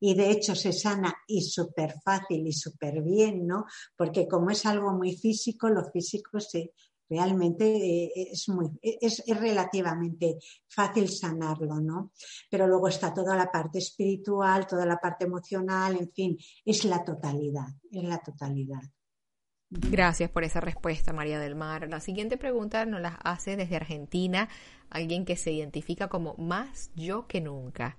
y 0.00 0.14
de 0.14 0.30
hecho 0.30 0.54
se 0.54 0.72
sana 0.72 1.14
y 1.26 1.42
súper 1.42 1.94
fácil 2.02 2.46
y 2.46 2.52
súper 2.52 3.02
bien, 3.02 3.46
¿no? 3.46 3.66
Porque 3.94 4.26
como 4.26 4.50
es 4.50 4.64
algo 4.66 4.92
muy 4.92 5.16
físico, 5.16 5.68
lo 5.68 5.84
físico 5.92 6.40
se, 6.40 6.72
realmente 7.10 7.64
eh, 7.66 8.28
es, 8.32 8.48
muy, 8.48 8.70
es, 8.80 9.22
relativamente 9.26 10.38
fácil 10.68 11.08
sanarlo, 11.08 11.80
¿no? 11.80 12.12
Pero 12.48 12.66
luego 12.66 12.88
está 12.88 13.12
toda 13.12 13.36
la 13.36 13.50
parte 13.50 13.78
espiritual, 13.78 14.66
toda 14.66 14.86
la 14.86 14.96
parte 14.96 15.26
emocional, 15.26 15.96
en 15.98 16.10
fin, 16.12 16.38
es 16.64 16.84
la 16.84 17.04
totalidad, 17.04 17.66
es 17.90 18.04
la 18.04 18.18
totalidad. 18.18 18.80
Gracias 19.72 20.30
por 20.30 20.42
esa 20.42 20.60
respuesta, 20.60 21.12
María 21.12 21.38
del 21.38 21.54
Mar. 21.54 21.88
La 21.88 22.00
siguiente 22.00 22.36
pregunta 22.36 22.86
nos 22.86 23.00
la 23.00 23.14
hace 23.22 23.56
desde 23.56 23.76
Argentina 23.76 24.48
alguien 24.88 25.24
que 25.24 25.36
se 25.36 25.52
identifica 25.52 26.08
como 26.08 26.34
más 26.38 26.90
yo 26.96 27.28
que 27.28 27.40
nunca. 27.40 27.96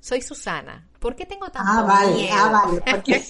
Soy 0.00 0.22
Susana. 0.22 0.88
¿Por 1.00 1.14
qué 1.14 1.26
tengo 1.26 1.48
tanto 1.50 1.70
ah, 1.70 1.82
vale, 1.82 2.14
miedo? 2.14 2.34
Ah, 2.34 2.80
vale. 2.82 3.22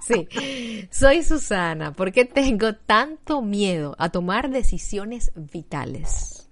sí, 0.06 0.88
soy 0.90 1.22
Susana. 1.22 1.92
¿Por 1.92 2.12
qué 2.12 2.24
tengo 2.24 2.74
tanto 2.74 3.42
miedo 3.42 3.94
a 3.98 4.10
tomar 4.10 4.50
decisiones 4.50 5.32
vitales? 5.34 6.48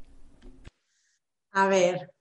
A 1.53 1.69
ver. 1.69 2.13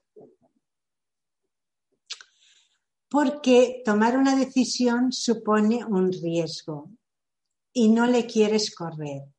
Porque 3.10 3.82
tomar 3.86 4.18
una 4.18 4.36
decisión 4.36 5.12
supone 5.12 5.86
un 5.86 6.12
riesgo 6.12 6.90
y 7.72 7.90
no 7.90 8.08
le 8.08 8.26
quieres 8.26 8.74
correr. 8.74 9.33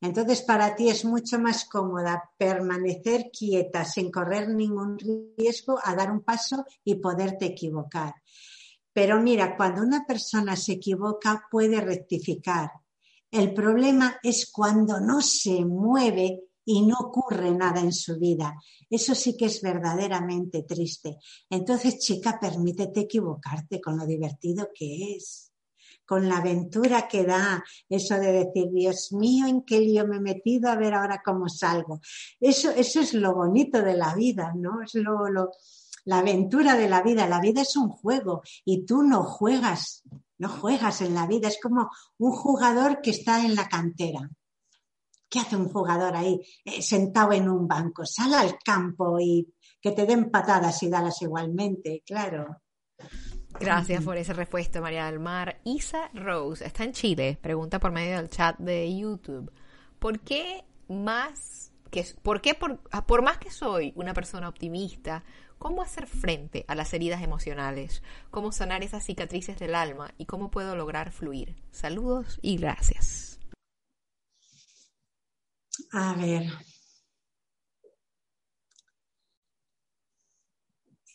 Entonces, 0.00 0.42
para 0.42 0.74
ti 0.74 0.88
es 0.88 1.04
mucho 1.04 1.38
más 1.38 1.64
cómoda 1.64 2.30
permanecer 2.36 3.30
quieta 3.30 3.84
sin 3.84 4.10
correr 4.10 4.48
ningún 4.48 4.98
riesgo 4.98 5.78
a 5.82 5.94
dar 5.94 6.10
un 6.10 6.22
paso 6.22 6.64
y 6.84 6.96
poderte 6.96 7.46
equivocar. 7.46 8.14
Pero 8.92 9.20
mira, 9.20 9.56
cuando 9.56 9.82
una 9.82 10.04
persona 10.06 10.56
se 10.56 10.72
equivoca 10.72 11.46
puede 11.50 11.80
rectificar. 11.80 12.70
El 13.30 13.52
problema 13.52 14.18
es 14.22 14.50
cuando 14.50 15.00
no 15.00 15.20
se 15.20 15.64
mueve 15.64 16.44
y 16.64 16.82
no 16.82 16.96
ocurre 16.98 17.50
nada 17.52 17.80
en 17.80 17.92
su 17.92 18.18
vida. 18.18 18.54
Eso 18.90 19.14
sí 19.14 19.36
que 19.36 19.46
es 19.46 19.62
verdaderamente 19.62 20.62
triste. 20.64 21.18
Entonces, 21.48 21.98
chica, 21.98 22.38
permítete 22.40 23.00
equivocarte 23.00 23.80
con 23.80 23.96
lo 23.96 24.06
divertido 24.06 24.68
que 24.74 25.16
es 25.16 25.45
con 26.06 26.28
la 26.28 26.38
aventura 26.38 27.08
que 27.08 27.24
da 27.24 27.62
eso 27.88 28.14
de 28.14 28.32
decir, 28.32 28.70
Dios 28.70 29.12
mío, 29.12 29.46
¿en 29.46 29.62
qué 29.62 29.80
lío 29.80 30.06
me 30.06 30.16
he 30.16 30.20
metido? 30.20 30.70
A 30.70 30.76
ver 30.76 30.94
ahora 30.94 31.22
cómo 31.24 31.48
salgo. 31.48 32.00
Eso, 32.40 32.70
eso 32.70 33.00
es 33.00 33.12
lo 33.14 33.34
bonito 33.34 33.82
de 33.82 33.94
la 33.94 34.14
vida, 34.14 34.52
¿no? 34.54 34.82
Es 34.82 34.94
lo, 34.94 35.28
lo, 35.28 35.50
la 36.06 36.18
aventura 36.18 36.76
de 36.76 36.88
la 36.88 37.02
vida. 37.02 37.26
La 37.26 37.40
vida 37.40 37.62
es 37.62 37.76
un 37.76 37.90
juego 37.90 38.42
y 38.64 38.86
tú 38.86 39.02
no 39.02 39.24
juegas, 39.24 40.02
no 40.38 40.48
juegas 40.48 41.02
en 41.02 41.14
la 41.14 41.26
vida. 41.26 41.48
Es 41.48 41.58
como 41.60 41.90
un 42.18 42.32
jugador 42.32 43.00
que 43.02 43.10
está 43.10 43.44
en 43.44 43.54
la 43.54 43.68
cantera. 43.68 44.30
¿Qué 45.28 45.40
hace 45.40 45.56
un 45.56 45.68
jugador 45.68 46.14
ahí 46.16 46.40
eh, 46.64 46.80
sentado 46.80 47.32
en 47.32 47.48
un 47.48 47.66
banco? 47.66 48.06
Sal 48.06 48.32
al 48.34 48.58
campo 48.64 49.18
y 49.20 49.52
que 49.80 49.90
te 49.90 50.06
den 50.06 50.30
patadas 50.30 50.82
y 50.82 50.88
dalas 50.88 51.20
igualmente, 51.20 52.02
claro. 52.06 52.62
Gracias 53.60 54.04
por 54.04 54.16
esa 54.16 54.32
respuesta, 54.32 54.80
María 54.80 55.06
del 55.06 55.18
Mar. 55.18 55.60
Isa 55.64 56.10
Rose 56.14 56.64
está 56.64 56.84
en 56.84 56.92
Chile. 56.92 57.38
Pregunta 57.40 57.78
por 57.78 57.92
medio 57.92 58.16
del 58.16 58.28
chat 58.28 58.56
de 58.58 58.96
YouTube. 58.96 59.50
¿Por 59.98 60.20
qué 60.20 60.64
más 60.88 61.72
que 61.90 62.04
por 62.22 62.40
qué 62.40 62.54
por, 62.54 62.80
ah, 62.90 63.06
por 63.06 63.22
más 63.22 63.38
que 63.38 63.50
soy 63.50 63.92
una 63.96 64.12
persona 64.12 64.48
optimista, 64.48 65.24
cómo 65.58 65.82
hacer 65.82 66.06
frente 66.06 66.64
a 66.68 66.74
las 66.74 66.92
heridas 66.92 67.22
emocionales, 67.22 68.02
cómo 68.30 68.52
sanar 68.52 68.82
esas 68.82 69.04
cicatrices 69.04 69.58
del 69.58 69.74
alma 69.74 70.12
y 70.18 70.26
cómo 70.26 70.50
puedo 70.50 70.76
lograr 70.76 71.12
fluir? 71.12 71.56
Saludos 71.70 72.38
y 72.42 72.58
gracias. 72.58 73.38
A 75.92 76.14
ver, 76.14 76.42
Eh, 76.42 76.46
eh, 76.48 76.50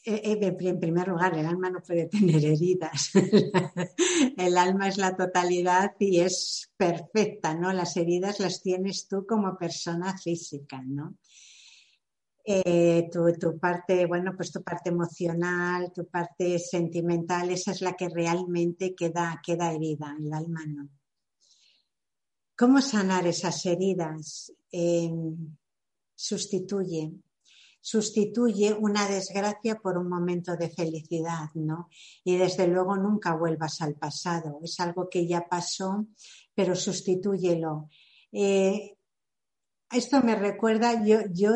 en 0.04 0.80
primer 0.80 1.08
lugar, 1.08 1.38
el 1.38 1.46
alma 1.46 1.70
no 1.70 1.82
puede 1.82 2.08
tener 2.08 2.44
heridas. 2.44 3.12
el 4.38 4.58
alma 4.58 4.88
es 4.88 4.98
la 4.98 5.16
totalidad 5.16 5.94
y 6.00 6.20
es 6.20 6.72
perfecta, 6.76 7.54
¿no? 7.54 7.72
Las 7.72 7.96
heridas 7.98 8.40
las 8.40 8.62
tienes 8.62 9.08
tú 9.08 9.26
como 9.28 9.58
persona 9.58 10.18
física, 10.18 10.82
¿no? 10.84 11.18
Eh, 12.44 13.08
tu, 13.12 13.60
parte, 13.60 14.08
bueno, 14.08 14.34
pues 14.36 14.52
tu 14.52 14.64
parte 14.64 14.90
emocional, 14.90 15.92
tu 15.94 16.08
parte 16.08 16.58
sentimental, 16.58 17.52
esa 17.52 17.72
es 17.72 17.82
la 17.82 17.94
que 17.94 18.10
realmente 18.10 18.96
queda, 18.96 19.40
queda 19.46 19.72
herida, 19.72 20.16
el 20.20 20.34
alma 20.34 20.66
no. 20.66 20.90
¿Cómo 22.58 22.82
sanar 22.82 23.28
esas 23.28 23.66
heridas? 23.66 24.54
sustituye, 26.16 27.12
sustituye 27.82 28.74
una 28.74 29.08
desgracia 29.08 29.76
por 29.76 29.98
un 29.98 30.08
momento 30.08 30.56
de 30.56 30.70
felicidad, 30.70 31.50
¿no? 31.56 31.90
Y 32.24 32.38
desde 32.38 32.68
luego 32.68 32.96
nunca 32.96 33.36
vuelvas 33.36 33.82
al 33.82 33.96
pasado. 33.96 34.60
Es 34.64 34.80
algo 34.80 35.10
que 35.10 35.28
ya 35.28 35.48
pasó, 35.50 36.06
pero 36.54 36.76
sustitúyelo. 36.76 37.90
Eh, 38.32 38.96
esto 39.92 40.22
me 40.22 40.36
recuerda, 40.36 41.04
yo, 41.04 41.22
yo 41.34 41.54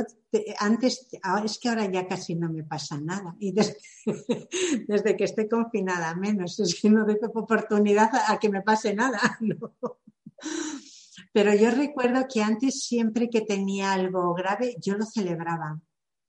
antes, 0.59 1.07
es 1.45 1.59
que 1.59 1.69
ahora 1.69 1.89
ya 1.89 2.07
casi 2.07 2.35
no 2.35 2.51
me 2.51 2.63
pasa 2.63 2.99
nada. 2.99 3.35
Y 3.39 3.51
desde, 4.88 5.15
que 5.15 5.23
estoy 5.23 5.47
confinada 5.47 6.15
menos, 6.15 6.59
es 6.59 6.79
que 6.79 6.89
no 6.89 7.05
doy 7.05 7.17
oportunidad 7.33 8.09
a, 8.27 8.38
que 8.39 8.49
me 8.49 8.61
pase 8.61 8.93
nada. 8.93 9.19
Pero 11.33 11.53
yo 11.53 11.71
recuerdo 11.71 12.25
que 12.31 12.41
antes 12.41 12.83
siempre 12.83 13.29
que 13.29 13.41
tenía 13.41 13.93
algo 13.93 14.33
grave, 14.33 14.75
yo 14.81 14.95
lo 14.95 15.05
celebraba 15.05 15.79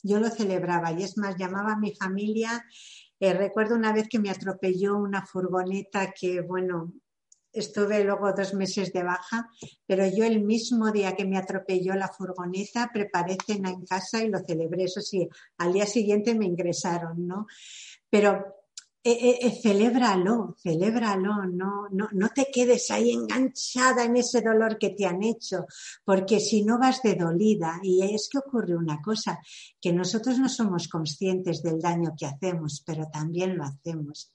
yo 0.07 0.21
lo 0.21 0.31
celebraba 0.31 0.93
y 0.93 1.03
es 1.03 1.19
más, 1.19 1.37
llamaba 1.37 1.73
a 1.73 1.79
mi 1.79 1.95
familia. 1.95 2.65
Eh, 3.19 3.33
recuerdo 3.33 3.75
una 3.75 3.93
vez 3.93 4.09
que 4.09 4.19
me 4.19 4.31
atropelló 4.31 4.97
una 4.97 5.25
furgoneta 5.25 6.13
que, 6.13 6.41
bueno, 6.41 6.93
estuve 7.53 8.05
luego 8.05 8.33
dos 8.33 8.55
meses 8.55 8.93
de 8.93 9.03
baja, 9.03 9.49
pero 9.87 10.07
yo 10.07 10.25
el 10.25 10.45
mismo 10.45 10.93
día 10.93 11.17
que 11.17 11.25
me 11.25 11.39
atropelló 11.39 11.95
la 11.95 12.09
furgoneta 12.09 12.91
preparé 12.93 13.39
cena 13.45 13.71
en 13.71 13.85
casa 13.85 14.23
y 14.23 14.29
lo 14.29 14.39
celebré. 14.41 14.85
Eso 14.85 15.01
sí, 15.01 15.27
al 15.59 15.73
día 15.73 15.87
siguiente 15.87 16.35
me 16.35 16.45
ingresaron, 16.45 17.27
¿no? 17.27 17.47
Pero 18.11 18.45
eh, 19.09 19.19
eh, 19.23 19.39
eh, 19.43 19.61
celébralo, 19.63 20.57
celébralo, 20.61 21.47
no, 21.47 21.87
no, 21.93 22.09
no 22.11 22.29
te 22.31 22.51
quedes 22.53 22.91
ahí 22.91 23.13
enganchada 23.13 24.03
en 24.03 24.17
ese 24.17 24.41
dolor 24.41 24.79
que 24.79 24.91
te 24.91 25.07
han 25.07 25.23
hecho, 25.23 25.67
porque 26.05 26.41
si 26.41 26.65
no 26.65 26.77
vas 26.77 27.01
de 27.03 27.15
dolida, 27.15 27.79
y 27.85 28.03
es 28.03 28.29
que 28.29 28.39
ocurre 28.39 28.77
una 28.77 29.01
cosa, 29.01 29.39
que 29.81 29.93
nosotros 29.93 30.41
no 30.41 30.49
somos 30.49 30.89
conscientes 30.89 31.63
del 31.63 31.81
daño 31.81 32.15
que 32.19 32.27
hacemos, 32.27 32.83
pero 32.85 33.07
también 33.07 33.57
lo 33.57 33.63
hacemos. 33.63 34.33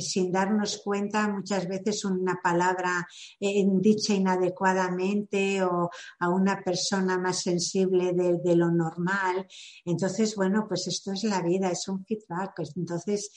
sin 0.00 0.30
darnos 0.32 0.80
cuenta, 0.82 1.28
muchas 1.28 1.66
veces 1.68 2.04
una 2.04 2.40
palabra 2.42 3.06
dicha 3.38 4.14
inadecuadamente 4.14 5.62
o 5.62 5.90
a 6.20 6.30
una 6.30 6.62
persona 6.62 7.18
más 7.18 7.42
sensible 7.42 8.12
de, 8.14 8.38
de, 8.42 8.56
lo 8.56 8.70
normal. 8.70 9.46
Entonces, 9.84 10.36
bueno, 10.36 10.66
pues 10.68 10.86
esto 10.86 11.12
es 11.12 11.24
la 11.24 11.42
vida, 11.42 11.70
es 11.70 11.86
un 11.88 12.02
feedback. 12.02 12.62
Entonces, 12.76 13.30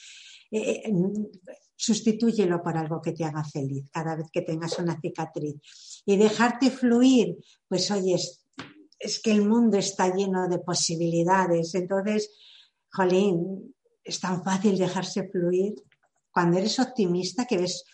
eh, 0.50 0.82
eh, 0.84 0.92
sustitúyelo 1.76 2.62
por 2.62 2.76
algo 2.76 3.00
que 3.00 3.12
te 3.12 3.24
haga 3.24 3.44
feliz 3.44 3.88
cada 3.90 4.16
vez 4.16 4.26
que 4.32 4.42
tengas 4.42 4.78
una 4.78 5.00
cicatriz. 5.00 5.56
Y 6.04 6.16
dejarte 6.16 6.70
fluir, 6.70 7.36
pues 7.68 7.90
oye, 7.90 8.14
es, 8.14 9.20
que 9.20 9.30
el 9.30 9.46
mundo 9.46 9.78
está 9.78 10.12
lleno 10.14 10.48
de 10.48 10.58
posibilidades. 10.58 11.74
Entonces, 11.74 12.30
jolín, 12.90 13.74
es 14.02 14.18
tan 14.20 14.42
fácil 14.42 14.76
dejarse 14.76 15.28
fluir. 15.28 15.74
Cuando 16.32 16.58
eres 16.58 16.78
optimista, 16.78 17.46
que 17.46 17.58
ves 17.58 17.84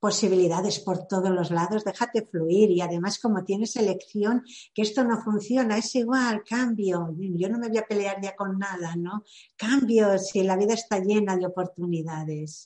posibilidades 0.00 0.80
por 0.80 1.06
todos 1.06 1.30
los 1.30 1.50
lados, 1.50 1.84
déjate 1.84 2.26
fluir 2.26 2.70
y 2.70 2.80
además 2.80 3.18
como 3.18 3.44
tienes 3.44 3.76
elección, 3.76 4.42
que 4.74 4.82
esto 4.82 5.04
no 5.04 5.22
funciona, 5.22 5.76
es 5.76 5.94
igual, 5.94 6.42
cambio, 6.42 7.14
yo 7.18 7.48
no 7.48 7.58
me 7.58 7.68
voy 7.68 7.78
a 7.78 7.86
pelear 7.86 8.20
ya 8.20 8.34
con 8.34 8.58
nada, 8.58 8.96
¿no? 8.96 9.24
Cambio 9.56 10.18
si 10.18 10.42
la 10.42 10.56
vida 10.56 10.74
está 10.74 10.98
llena 10.98 11.36
de 11.36 11.46
oportunidades. 11.46 12.64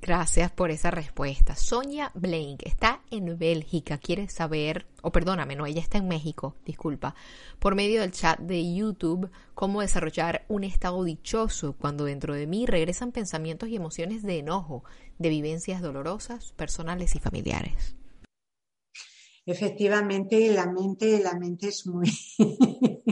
Gracias 0.00 0.50
por 0.50 0.70
esa 0.70 0.90
respuesta. 0.90 1.56
Sonia 1.56 2.10
Blank 2.14 2.62
está 2.64 3.00
en 3.10 3.38
Bélgica, 3.38 3.96
quiere 3.96 4.28
saber, 4.28 4.86
o 5.00 5.12
perdóname, 5.12 5.56
no, 5.56 5.64
ella 5.64 5.80
está 5.80 5.96
en 5.96 6.08
México, 6.08 6.56
disculpa, 6.66 7.14
por 7.58 7.74
medio 7.74 8.02
del 8.02 8.12
chat 8.12 8.38
de 8.38 8.74
YouTube, 8.74 9.30
cómo 9.54 9.80
desarrollar 9.80 10.44
un 10.48 10.64
estado 10.64 11.02
dichoso 11.04 11.74
cuando 11.78 12.04
dentro 12.04 12.34
de 12.34 12.46
mí 12.46 12.66
regresan 12.66 13.12
pensamientos 13.12 13.70
y 13.70 13.76
emociones 13.76 14.22
de 14.22 14.38
enojo, 14.38 14.84
de 15.18 15.30
vivencias 15.30 15.80
dolorosas, 15.80 16.52
personales 16.52 17.14
y 17.14 17.18
familiares. 17.18 17.96
Efectivamente, 19.46 20.50
la 20.52 20.66
mente, 20.66 21.20
la 21.20 21.34
mente 21.34 21.68
es 21.68 21.86
muy 21.86 22.08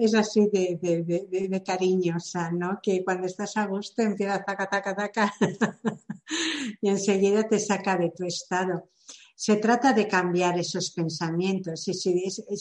es, 0.00 0.14
así 0.14 0.48
de, 0.52 1.62
cariñosa, 1.64 2.50
¿no? 2.50 2.80
Que 2.82 3.04
cuando 3.04 3.28
estás 3.28 3.56
a 3.56 3.66
gusto 3.66 4.02
empieza 4.02 4.34
a 4.34 4.44
taca, 4.44 4.66
taca, 4.68 4.96
taca 4.96 5.32
y 6.80 6.88
enseguida 6.88 7.48
te 7.48 7.60
saca 7.60 7.96
de 7.96 8.10
tu 8.10 8.24
estado. 8.24 8.90
Se 9.36 9.56
trata 9.56 9.92
de 9.92 10.08
cambiar 10.08 10.58
esos 10.58 10.90
pensamientos 10.90 11.86
y 11.86 11.94
si 11.94 12.14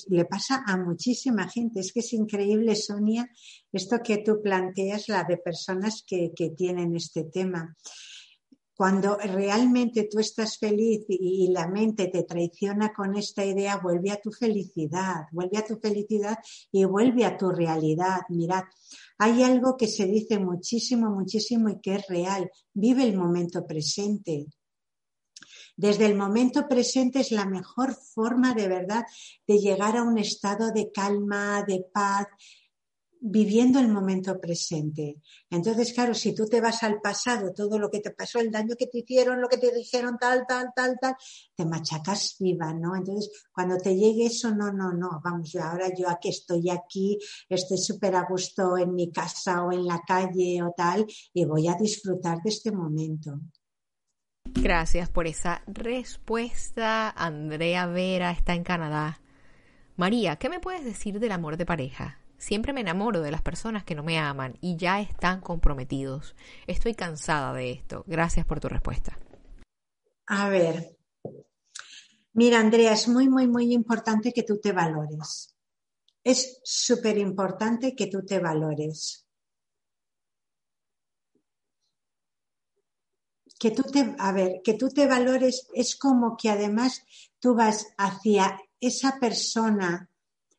le 0.10 0.26
pasa 0.26 0.64
a 0.66 0.78
muchísima 0.78 1.48
gente. 1.48 1.80
Es 1.80 1.92
que 1.92 2.02
es 2.02 2.14
increíble, 2.14 2.76
Sonia, 2.76 3.28
esto 3.72 4.00
que 4.04 4.20
tú 4.20 4.42
planteas, 4.44 5.08
la 5.08 5.24
de 5.24 5.38
personas 5.38 6.04
que, 6.06 6.32
que 6.36 6.50
tienen 6.52 6.96
este 6.96 7.24
tema 7.26 7.76
cuando 8.76 9.18
realmente 9.18 10.08
tú 10.10 10.20
estás 10.20 10.58
feliz 10.58 11.06
y, 11.08 11.48
la 11.52 11.68
mente 11.68 12.08
te 12.08 12.24
traiciona 12.24 12.92
con 12.92 13.16
esta 13.16 13.46
idea, 13.46 13.78
vuelve 13.78 14.12
a 14.12 14.20
tu 14.20 14.32
felicidad, 14.32 15.28
vuelve 15.32 15.58
a 15.58 15.66
tu 15.66 15.78
felicidad 15.78 16.38
y 16.72 16.86
vuelve 16.86 17.26
a 17.26 17.38
tu 17.38 17.50
realidad. 17.50 18.22
Mirad, 18.30 18.64
hay 19.20 19.44
algo 19.44 19.78
que 19.78 19.88
se 19.88 20.06
dice 20.06 20.40
muchísimo, 20.40 21.12
muchísimo 21.12 21.70
y 21.70 21.80
que 21.80 21.96
es 21.96 22.08
real. 22.08 22.50
Vive 22.74 23.04
el 23.04 23.16
momento 23.16 23.66
presente. 23.66 24.48
Desde 25.76 26.06
el 26.06 26.16
momento 26.16 26.68
presente 26.68 27.20
es 27.20 27.32
la 27.32 27.46
mejor 27.46 27.96
forma 27.96 28.54
de 28.54 28.68
verdad 28.68 29.04
de 29.48 29.58
llegar 29.58 29.98
a 29.98 30.04
un 30.04 30.18
estado 30.18 30.72
de 30.72 30.92
calma, 30.92 31.64
de 31.64 31.84
paz, 31.92 32.28
viviendo 33.26 33.80
el 33.80 33.88
momento 33.88 34.38
presente. 34.40 35.22
Entonces, 35.50 35.94
claro, 35.94 36.14
si 36.14 36.36
tú 36.36 36.46
te 36.46 36.60
vas 36.60 36.84
al 36.84 37.00
pasado, 37.00 37.54
todo 37.54 37.80
lo 37.80 37.90
que 37.90 38.02
te 38.02 38.12
pasó, 38.12 38.42
el 38.42 38.52
daño 38.52 38.76
que 38.78 38.88
te 38.88 38.98
hicieron, 39.00 39.40
lo 39.40 39.48
que 39.48 39.58
te 39.58 39.74
dijeron, 39.74 40.18
tal, 40.20 40.44
tal, 40.46 40.72
tal, 40.76 40.98
tal, 41.00 41.16
te 41.56 41.66
machacas 41.66 42.36
viva, 42.38 42.74
¿no? 42.74 42.98
Entonces, 42.98 43.32
cuando 43.54 43.78
te 43.78 43.96
llegue 43.96 44.26
eso, 44.26 44.54
no, 44.54 44.74
no, 44.74 44.92
no, 44.92 45.22
vamos, 45.24 45.56
ahora 45.56 45.88
yo 45.98 46.10
aquí 46.10 46.30
estoy 46.30 46.70
aquí, 46.70 47.18
estoy 47.48 47.78
súper 47.78 48.14
a 48.16 48.26
gusto 48.30 48.78
en 48.78 48.94
mi 48.94 49.10
casa 49.10 49.64
o 49.64 49.72
en 49.72 49.86
la 49.86 50.02
calle 50.06 50.62
o 50.62 50.74
tal, 50.76 51.06
y 51.34 51.46
voy 51.46 51.70
a 51.70 51.76
disfrutar 51.76 52.42
de 52.44 52.50
este 52.50 52.74
momento. 52.74 53.40
Gracias 54.44 55.10
por 55.10 55.28
esa 55.28 55.64
respuesta. 55.68 57.10
Andrea 57.10 57.86
Vera 57.86 58.32
está 58.32 58.54
en 58.54 58.66
Canadá. 58.66 59.22
María, 59.96 60.36
¿qué 60.36 60.50
me 60.50 60.60
puedes 60.60 60.84
decir 60.84 61.22
del 61.22 61.32
amor 61.32 61.56
de 61.56 61.66
pareja? 61.66 62.20
Siempre 62.44 62.74
me 62.74 62.82
enamoro 62.82 63.22
de 63.22 63.32
las 63.32 63.42
personas 63.42 63.86
que 63.86 63.96
no 63.96 64.04
me 64.04 64.20
aman 64.20 64.58
y 64.60 64.76
ya 64.76 65.00
están 65.00 65.40
comprometidos. 65.40 66.36
Estoy 66.68 66.94
cansada 66.94 67.54
de 67.54 67.72
esto. 67.72 68.04
Gracias 68.06 68.46
por 68.46 68.60
tu 68.60 68.68
respuesta. 68.68 69.18
A 70.28 70.50
ver. 70.50 70.98
Mira, 72.34 72.60
Andrea, 72.60 72.92
es 72.92 73.08
muy, 73.08 73.30
muy, 73.30 73.48
muy 73.48 73.72
importante 73.72 74.34
que 74.34 74.44
tú 74.44 74.60
te 74.60 74.74
valores. 74.74 75.56
Es 76.22 76.60
súper 76.66 77.18
importante 77.18 77.96
que 77.96 78.08
tú 78.08 78.26
te 78.26 78.40
valores. 78.40 79.26
Que 83.58 83.72
tú 83.72 83.84
te, 83.84 84.16
a 84.20 84.34
ver, 84.34 84.60
que 84.66 84.74
tú 84.74 84.90
te 84.90 85.08
valores 85.08 85.70
es 85.74 85.96
como 85.96 86.36
que 86.36 86.50
además 86.50 87.06
tú 87.40 87.56
vas 87.56 87.88
hacia 87.98 88.60
esa 88.82 89.18
persona 89.18 90.10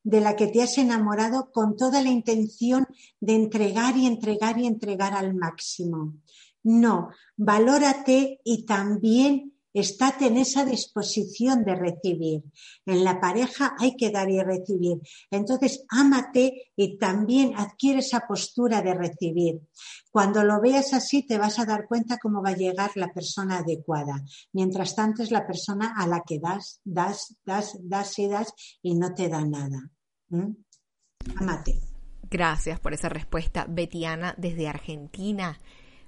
de 0.05 0.21
la 0.21 0.37
que 0.37 0.47
te 0.47 0.63
has 0.63 0.79
enamorado 0.79 1.51
con 1.51 1.77
toda 1.77 2.03
la 2.03 2.11
intención 2.11 2.87
de 3.21 3.35
entregar 3.35 3.97
y 3.97 4.07
entregar 4.07 4.59
y 4.59 4.67
entregar 4.67 5.15
al 5.15 5.35
máximo. 5.35 6.15
No, 6.63 7.09
valórate 7.37 8.41
y 8.45 8.65
también 8.65 9.55
estate 9.75 10.27
en 10.27 10.37
esa 10.37 10.65
disposición 10.65 11.65
de 11.65 11.75
recibir. 11.75 12.45
En 12.87 13.03
la 13.03 13.21
pareja 13.21 13.75
hay 13.79 13.97
que 13.97 14.11
dar 14.11 14.31
y 14.31 14.41
recibir. 14.41 14.99
Entonces, 15.31 15.85
ámate 15.89 16.71
y 16.77 16.97
también 16.97 17.55
adquiere 17.57 17.99
esa 17.99 18.21
postura 18.21 18.83
de 18.83 18.95
recibir. 18.95 19.61
Cuando 20.13 20.45
lo 20.45 20.61
veas 20.61 20.95
así, 20.95 21.27
te 21.27 21.39
vas 21.39 21.59
a 21.59 21.67
dar 21.67 21.87
cuenta 21.89 22.19
cómo 22.19 22.41
va 22.41 22.51
a 22.51 22.57
llegar 22.57 22.93
la 22.95 23.13
persona 23.13 23.59
adecuada. 23.59 24.23
Mientras 24.53 24.95
tanto, 24.95 25.25
es 25.25 25.33
la 25.33 25.45
persona 25.45 25.95
a 25.97 26.07
la 26.07 26.23
que 26.25 26.39
das, 26.39 26.81
das, 26.85 27.37
das, 27.45 27.77
das 27.83 28.19
y 28.19 28.29
das 28.29 28.55
y 28.81 28.95
no 28.95 29.13
te 29.13 29.29
da 29.29 29.45
nada. 29.45 29.91
¿Mm? 30.29 30.53
Amate. 31.37 31.81
Gracias 32.31 32.81
por 32.81 32.95
esa 32.95 33.09
respuesta, 33.09 33.67
Betiana, 33.69 34.35
desde 34.37 34.69
Argentina. 34.69 35.61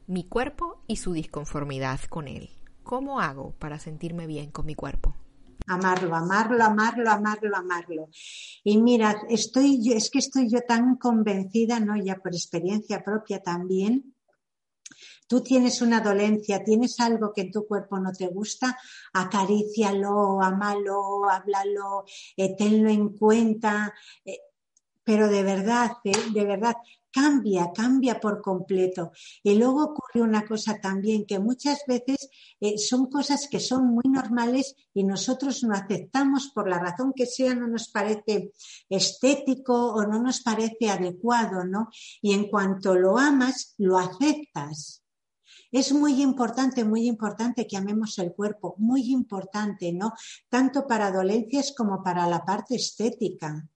Mi 0.06 0.24
cuerpo 0.24 0.82
y 0.86 0.96
su 0.96 1.12
disconformidad 1.12 2.00
con 2.08 2.28
él. 2.28 2.50
¿Cómo 2.82 3.20
hago 3.20 3.52
para 3.58 3.78
sentirme 3.78 4.26
bien 4.26 4.50
con 4.50 4.66
mi 4.66 4.74
cuerpo? 4.74 5.14
Amarlo, 5.68 6.14
amarlo, 6.14 6.62
amarlo, 6.62 7.10
amarlo, 7.10 7.56
amarlo. 7.56 8.08
Y 8.62 8.78
mira, 8.78 9.22
estoy 9.28 9.82
yo, 9.82 9.94
es 9.94 10.10
que 10.10 10.20
estoy 10.20 10.48
yo 10.48 10.60
tan 10.60 10.96
convencida, 10.96 11.80
¿no? 11.80 11.96
Ya 11.96 12.16
por 12.16 12.32
experiencia 12.32 13.02
propia 13.02 13.40
también, 13.42 14.15
tú 15.26 15.42
tienes 15.42 15.82
una 15.82 16.00
dolencia, 16.00 16.64
tienes 16.64 17.00
algo 17.00 17.32
que 17.32 17.42
en 17.42 17.50
tu 17.50 17.66
cuerpo 17.66 17.98
no 17.98 18.12
te 18.12 18.28
gusta, 18.28 18.78
acarícialo, 19.12 20.40
amalo, 20.42 21.28
háblalo, 21.28 22.04
eh, 22.36 22.56
tenlo 22.56 22.90
en 22.90 23.10
cuenta. 23.10 23.94
Eh, 24.24 24.38
pero 25.04 25.28
de 25.28 25.42
verdad, 25.44 25.92
eh, 26.04 26.12
de 26.34 26.44
verdad, 26.44 26.74
cambia, 27.16 27.72
cambia 27.72 28.20
por 28.20 28.42
completo. 28.42 29.10
Y 29.42 29.54
luego 29.54 29.84
ocurre 29.84 30.20
una 30.20 30.44
cosa 30.44 30.78
también, 30.82 31.24
que 31.24 31.38
muchas 31.38 31.78
veces 31.88 32.28
son 32.86 33.06
cosas 33.06 33.48
que 33.50 33.58
son 33.58 33.86
muy 33.86 34.04
normales 34.04 34.74
y 34.92 35.02
nosotros 35.02 35.64
no 35.64 35.74
aceptamos 35.74 36.50
por 36.54 36.68
la 36.68 36.78
razón 36.78 37.14
que 37.16 37.24
sea, 37.24 37.54
no 37.54 37.68
nos 37.68 37.88
parece 37.88 38.52
estético 38.90 39.94
o 39.94 40.06
no 40.06 40.20
nos 40.20 40.42
parece 40.42 40.90
adecuado, 40.90 41.64
¿no? 41.64 41.88
Y 42.20 42.34
en 42.34 42.50
cuanto 42.50 42.94
lo 42.94 43.16
amas, 43.16 43.74
lo 43.78 43.96
aceptas. 43.96 45.02
Es 45.72 45.92
muy 45.92 46.20
importante, 46.20 46.84
muy 46.84 47.06
importante 47.06 47.66
que 47.66 47.78
amemos 47.78 48.18
el 48.18 48.34
cuerpo, 48.34 48.74
muy 48.76 49.10
importante, 49.10 49.90
¿no? 49.90 50.12
Tanto 50.50 50.86
para 50.86 51.10
dolencias 51.10 51.72
como 51.74 52.02
para 52.02 52.26
la 52.26 52.44
parte 52.44 52.76
estética. 52.76 53.66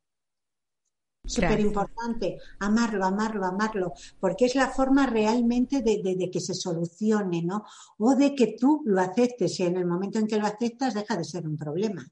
Súper 1.31 1.61
importante, 1.61 2.39
amarlo, 2.59 3.05
amarlo, 3.05 3.47
amarlo, 3.47 3.93
porque 4.19 4.47
es 4.47 4.55
la 4.57 4.69
forma 4.69 5.07
realmente 5.07 5.81
de, 5.81 6.03
de, 6.03 6.31
que 6.31 6.41
se 6.41 6.55
solucione, 6.55 7.43
¿no? 7.43 7.65
O 7.99 8.17
de 8.17 8.35
que 8.35 8.57
tú 8.59 8.83
lo 8.85 9.01
aceptes 9.01 9.61
y 9.61 9.65
en 9.65 9.77
el 9.77 9.87
momento 9.87 10.19
en 10.19 10.27
que 10.27 10.39
lo 10.39 10.47
aceptas 10.47 10.95
deja 10.95 11.17
de 11.17 11.25
ser 11.25 11.47
un 11.47 11.57
problema. 11.57 12.05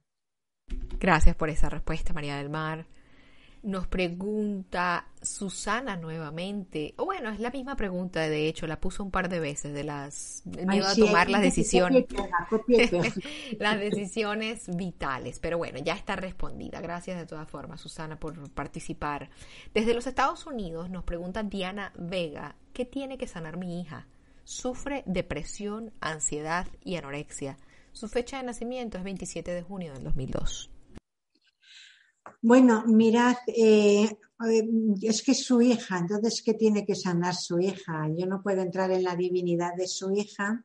Gracias 1.01 1.35
por 1.35 1.49
esa 1.49 1.69
respuesta, 1.69 2.13
María 2.13 2.37
del 2.37 2.51
Mar. 2.51 2.87
Nos 3.63 3.89
pregunta 3.89 5.09
Susana 5.21 5.97
nuevamente, 5.97 6.95
o 6.97 7.07
bueno, 7.07 7.31
es 7.31 7.41
la 7.41 7.51
misma 7.51 7.75
pregunta, 7.75 8.21
de 8.21 8.47
hecho, 8.47 8.67
la 8.67 8.81
puso 8.81 9.03
un 9.03 9.11
par 9.11 9.29
de 9.29 9.41
veces 9.41 9.75
de 9.75 9.83
las 9.83 10.43
me 10.45 10.81
a 10.81 10.95
tomar 10.95 11.29
las 11.29 11.43
decisiones, 11.43 12.07
las 13.59 13.81
decisiones 13.81 14.77
vitales, 14.77 15.41
pero 15.41 15.59
bueno, 15.59 15.79
ya 15.81 15.95
está 15.95 16.15
respondida. 16.15 16.81
Gracias 16.81 17.19
de 17.19 17.27
todas 17.27 17.49
formas, 17.49 17.81
Susana, 17.81 18.19
por 18.19 18.49
participar. 18.51 19.29
Desde 19.75 19.95
los 19.95 20.07
Estados 20.07 20.47
Unidos 20.47 20.89
nos 20.89 21.05
pregunta 21.05 21.43
Diana 21.43 21.93
Vega, 21.99 22.55
¿qué 22.73 22.85
tiene 22.85 23.19
que 23.19 23.27
sanar 23.27 23.57
mi 23.57 23.81
hija? 23.81 24.07
Sufre 24.45 25.03
depresión, 25.05 25.93
ansiedad 26.01 26.67
y 26.85 26.97
anorexia. 26.97 27.59
Su 27.93 28.09
fecha 28.09 28.39
de 28.39 28.45
nacimiento 28.45 28.99
es 28.99 29.05
27 29.05 29.53
de 29.53 29.63
junio 29.63 29.93
del 29.93 30.05
2002. 30.05 30.71
Bueno, 32.43 32.85
mirad, 32.87 33.37
eh, 33.47 34.09
es 35.03 35.23
que 35.23 35.33
es 35.33 35.45
su 35.45 35.61
hija, 35.61 35.99
entonces, 35.99 36.43
¿qué 36.45 36.55
tiene 36.55 36.87
que 36.87 36.95
sanar 36.95 37.35
su 37.35 37.59
hija? 37.59 38.09
Yo 38.17 38.27
no 38.27 38.43
puedo 38.43 38.63
entrar 38.63 38.91
en 38.93 39.03
la 39.03 39.17
divinidad 39.17 39.75
de 39.77 39.89
su 39.89 40.13
hija. 40.13 40.65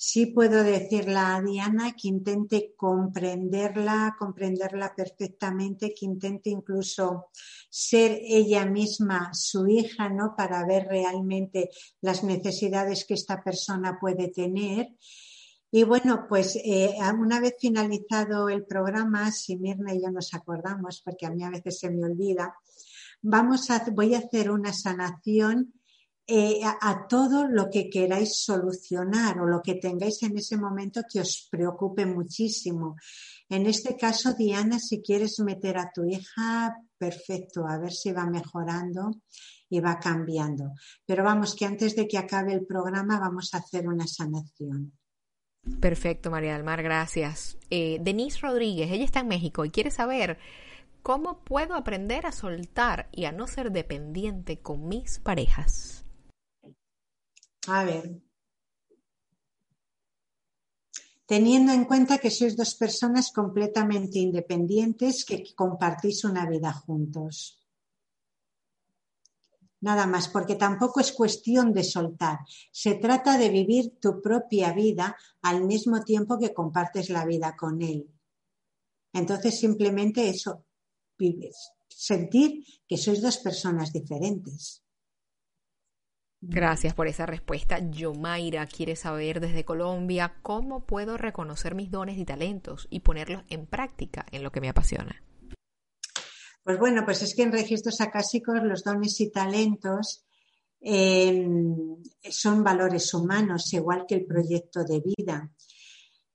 Sí 0.00 0.26
puedo 0.26 0.62
decirle 0.62 1.16
a 1.16 1.42
Diana 1.42 1.96
que 2.00 2.06
intente 2.06 2.72
comprenderla, 2.76 4.14
comprenderla 4.16 4.94
perfectamente, 4.94 5.92
que 5.92 6.06
intente 6.06 6.50
incluso 6.50 7.30
ser 7.68 8.20
ella 8.22 8.64
misma 8.64 9.30
su 9.34 9.66
hija, 9.66 10.08
¿no? 10.08 10.34
Para 10.36 10.64
ver 10.64 10.86
realmente 10.86 11.70
las 12.00 12.22
necesidades 12.22 13.04
que 13.06 13.14
esta 13.14 13.42
persona 13.42 13.98
puede 14.00 14.28
tener 14.28 14.94
y 15.70 15.84
bueno, 15.84 16.26
pues 16.28 16.56
eh, 16.56 16.94
una 17.18 17.40
vez 17.40 17.54
finalizado 17.60 18.48
el 18.48 18.64
programa, 18.64 19.30
si 19.30 19.56
Mirna 19.56 19.94
y 19.94 20.02
yo 20.02 20.10
nos 20.10 20.32
acordamos, 20.32 21.02
porque 21.04 21.26
a 21.26 21.30
mí 21.30 21.44
a 21.44 21.50
veces 21.50 21.78
se 21.78 21.90
me 21.90 22.06
olvida, 22.06 22.54
vamos 23.20 23.70
a, 23.70 23.84
voy 23.92 24.14
a 24.14 24.18
hacer 24.18 24.50
una 24.50 24.72
sanación 24.72 25.74
eh, 26.30 26.60
a, 26.62 27.06
todo 27.08 27.48
lo 27.48 27.70
que 27.70 27.88
queráis 27.88 28.42
solucionar 28.44 29.40
o 29.40 29.46
lo 29.46 29.62
que 29.62 29.76
tengáis 29.76 30.22
en 30.22 30.36
ese 30.36 30.58
momento 30.58 31.02
que 31.10 31.20
os 31.20 31.48
preocupe 31.50 32.04
muchísimo. 32.04 32.96
En 33.48 33.66
este 33.66 33.96
caso, 33.96 34.34
Diana, 34.34 34.78
si 34.78 35.00
quieres 35.00 35.40
meter 35.40 35.78
a 35.78 35.90
tu 35.90 36.04
hija, 36.04 36.76
perfecto, 36.98 37.66
a 37.66 37.78
ver 37.78 37.92
si 37.92 38.12
va 38.12 38.26
mejorando 38.26 39.22
y 39.70 39.80
va 39.80 39.98
cambiando. 39.98 40.72
Pero 41.06 41.24
vamos, 41.24 41.54
que 41.54 41.64
antes 41.64 41.96
de 41.96 42.06
que 42.06 42.18
acabe 42.18 42.52
el 42.52 42.66
programa 42.66 43.18
vamos 43.18 43.54
a 43.54 43.58
hacer 43.58 43.88
una 43.88 44.06
sanación. 44.06 44.97
Perfecto, 45.80 46.30
María 46.30 46.54
del 46.54 46.64
Mar, 46.64 46.82
gracias. 46.82 47.56
Eh, 47.70 47.98
Denise 48.00 48.40
Rodríguez, 48.40 48.90
ella 48.90 49.04
está 49.04 49.20
en 49.20 49.28
México 49.28 49.64
y 49.64 49.70
quiere 49.70 49.90
saber 49.90 50.38
cómo 51.02 51.38
puedo 51.44 51.74
aprender 51.74 52.26
a 52.26 52.32
soltar 52.32 53.08
y 53.12 53.24
a 53.24 53.32
no 53.32 53.46
ser 53.46 53.72
dependiente 53.72 54.58
con 54.58 54.88
mis 54.88 55.20
parejas. 55.20 56.04
A 57.66 57.84
ver. 57.84 58.20
Teniendo 61.26 61.72
en 61.72 61.84
cuenta 61.84 62.18
que 62.18 62.30
sois 62.30 62.56
dos 62.56 62.74
personas 62.74 63.30
completamente 63.32 64.18
independientes 64.18 65.24
que 65.24 65.44
compartís 65.54 66.24
una 66.24 66.48
vida 66.48 66.72
juntos. 66.72 67.67
Nada 69.80 70.06
más, 70.06 70.28
porque 70.28 70.56
tampoco 70.56 71.00
es 71.00 71.12
cuestión 71.12 71.72
de 71.72 71.84
soltar. 71.84 72.38
Se 72.70 72.94
trata 72.94 73.38
de 73.38 73.48
vivir 73.48 73.98
tu 74.00 74.20
propia 74.20 74.72
vida 74.72 75.16
al 75.42 75.64
mismo 75.64 76.02
tiempo 76.02 76.38
que 76.38 76.54
compartes 76.54 77.10
la 77.10 77.24
vida 77.24 77.56
con 77.56 77.82
él. 77.82 78.08
Entonces, 79.12 79.58
simplemente 79.58 80.28
eso, 80.28 80.64
vives, 81.18 81.72
sentir 81.88 82.64
que 82.86 82.96
sois 82.96 83.20
dos 83.20 83.38
personas 83.38 83.92
diferentes. 83.92 84.82
Gracias 86.40 86.94
por 86.94 87.08
esa 87.08 87.26
respuesta. 87.26 87.80
Yomaira 87.90 88.66
quiere 88.66 88.94
saber 88.94 89.40
desde 89.40 89.64
Colombia 89.64 90.36
cómo 90.42 90.86
puedo 90.86 91.16
reconocer 91.16 91.74
mis 91.74 91.90
dones 91.90 92.16
y 92.16 92.24
talentos 92.24 92.86
y 92.90 93.00
ponerlos 93.00 93.42
en 93.48 93.66
práctica 93.66 94.24
en 94.30 94.44
lo 94.44 94.52
que 94.52 94.60
me 94.60 94.68
apasiona. 94.68 95.20
Pues 96.68 96.78
bueno, 96.78 97.02
pues 97.02 97.22
es 97.22 97.34
que 97.34 97.44
en 97.44 97.52
registros 97.52 97.98
acásicos 98.02 98.62
los 98.62 98.84
dones 98.84 99.18
y 99.22 99.30
talentos 99.30 100.26
eh, 100.82 101.48
son 102.28 102.62
valores 102.62 103.14
humanos, 103.14 103.72
igual 103.72 104.04
que 104.06 104.16
el 104.16 104.26
proyecto 104.26 104.84
de 104.84 105.00
vida. 105.00 105.50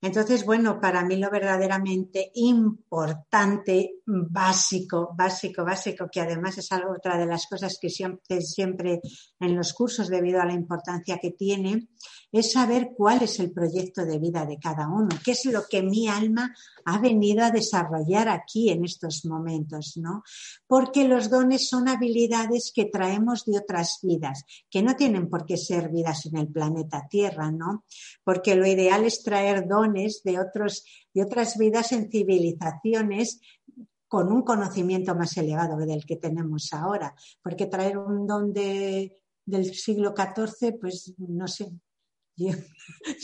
Entonces, 0.00 0.44
bueno, 0.44 0.80
para 0.80 1.04
mí 1.04 1.18
lo 1.18 1.30
verdaderamente 1.30 2.32
importante, 2.34 4.00
básico, 4.06 5.14
básico, 5.16 5.64
básico, 5.64 6.08
que 6.10 6.22
además 6.22 6.58
es 6.58 6.72
algo, 6.72 6.94
otra 6.94 7.16
de 7.16 7.26
las 7.26 7.46
cosas 7.46 7.78
que 7.80 7.88
siempre, 7.88 8.40
siempre 8.40 9.00
en 9.38 9.54
los 9.54 9.72
cursos, 9.72 10.08
debido 10.08 10.42
a 10.42 10.46
la 10.46 10.52
importancia 10.52 11.20
que 11.22 11.30
tiene, 11.30 11.90
es 12.32 12.52
saber 12.52 12.90
cuál 12.96 13.22
es 13.22 13.38
el 13.40 13.52
proyecto 13.52 14.04
de 14.04 14.18
vida 14.18 14.44
de 14.44 14.58
cada 14.58 14.88
uno, 14.88 15.08
qué 15.24 15.32
es 15.32 15.44
lo 15.46 15.66
que 15.68 15.82
mi 15.82 16.08
alma 16.08 16.54
ha 16.84 16.98
venido 16.98 17.44
a 17.44 17.50
desarrollar 17.50 18.28
aquí 18.28 18.70
en 18.70 18.84
estos 18.84 19.24
momentos, 19.24 19.96
¿no? 19.96 20.22
Porque 20.66 21.06
los 21.06 21.30
dones 21.30 21.68
son 21.68 21.88
habilidades 21.88 22.72
que 22.74 22.86
traemos 22.86 23.44
de 23.44 23.58
otras 23.58 23.98
vidas, 24.02 24.44
que 24.70 24.82
no 24.82 24.96
tienen 24.96 25.28
por 25.28 25.46
qué 25.46 25.56
ser 25.56 25.90
vidas 25.90 26.26
en 26.26 26.36
el 26.36 26.48
planeta 26.48 27.06
Tierra, 27.08 27.50
¿no? 27.50 27.84
Porque 28.24 28.54
lo 28.54 28.66
ideal 28.66 29.04
es 29.04 29.22
traer 29.22 29.68
dones 29.68 30.22
de 30.24 30.40
otros 30.40 30.84
de 31.14 31.22
otras 31.22 31.56
vidas 31.56 31.92
en 31.92 32.10
civilizaciones 32.10 33.40
con 34.08 34.32
un 34.32 34.42
conocimiento 34.42 35.14
más 35.14 35.36
elevado 35.36 35.76
del 35.76 36.04
que 36.04 36.16
tenemos 36.16 36.72
ahora, 36.72 37.14
porque 37.42 37.66
traer 37.66 37.98
un 37.98 38.26
don 38.26 38.52
de, 38.52 39.16
del 39.44 39.74
siglo 39.74 40.14
XIV, 40.16 40.78
pues 40.78 41.14
no 41.18 41.48
sé, 41.48 41.72
yo, 42.36 42.52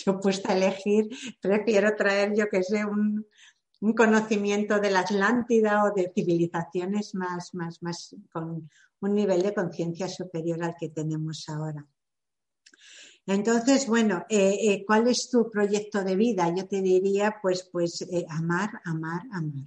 yo 0.05 0.21
puesta 0.21 0.53
a 0.53 0.57
elegir, 0.57 1.09
prefiero 1.41 1.95
traer, 1.97 2.35
yo 2.37 2.49
que 2.49 2.63
sé, 2.63 2.85
un, 2.85 3.27
un 3.81 3.95
conocimiento 3.95 4.79
de 4.79 4.91
la 4.91 5.01
Atlántida 5.01 5.85
o 5.85 5.95
de 5.95 6.13
civilizaciones 6.15 7.15
más, 7.15 7.55
más, 7.55 7.83
más 7.83 8.15
con 8.33 8.71
un 9.01 9.15
nivel 9.15 9.43
de 9.43 9.55
conciencia 9.55 10.09
superior 10.09 10.63
al 10.63 10.75
que 10.79 10.91
tenemos 10.91 11.49
ahora. 11.49 11.87
Entonces, 13.27 13.87
bueno, 13.87 14.25
eh, 14.29 14.57
eh, 14.61 14.85
¿cuál 14.87 15.09
es 15.09 15.29
tu 15.31 15.51
proyecto 15.51 16.03
de 16.03 16.17
vida? 16.17 16.53
Yo 16.55 16.67
te 16.67 16.83
diría, 16.83 17.37
pues, 17.41 17.69
pues 17.71 18.03
eh, 18.03 18.27
amar, 18.29 18.71
amar, 18.85 19.23
amar. 19.33 19.67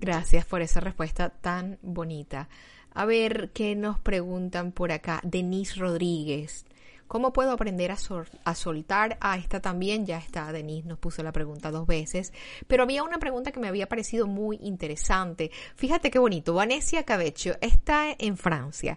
Gracias 0.00 0.44
por 0.44 0.62
esa 0.62 0.80
respuesta 0.80 1.30
tan 1.30 1.78
bonita. 1.82 2.48
A 2.92 3.04
ver, 3.04 3.52
¿qué 3.52 3.76
nos 3.76 4.00
preguntan 4.00 4.72
por 4.72 4.92
acá? 4.92 5.20
Denise 5.24 5.78
Rodríguez 5.78 6.64
¿Cómo 7.10 7.32
puedo 7.32 7.50
aprender 7.50 7.90
a, 7.90 7.96
a, 8.44 8.54
soltar? 8.54 9.18
Ah, 9.20 9.36
esta 9.36 9.58
también, 9.58 10.06
ya 10.06 10.16
está, 10.16 10.52
Denise 10.52 10.86
nos 10.86 11.00
puso 11.00 11.24
la 11.24 11.32
pregunta 11.32 11.72
dos 11.72 11.84
veces, 11.84 12.32
pero 12.68 12.84
había 12.84 13.02
una 13.02 13.18
pregunta 13.18 13.50
que 13.50 13.58
me 13.58 13.66
había 13.66 13.88
parecido 13.88 14.28
muy 14.28 14.60
interesante. 14.62 15.50
Fíjate 15.74 16.12
qué 16.12 16.20
bonito, 16.20 16.54
Vanessa 16.54 17.02
Cabeccio 17.02 17.56
está 17.60 18.14
en 18.16 18.36
Francia. 18.36 18.96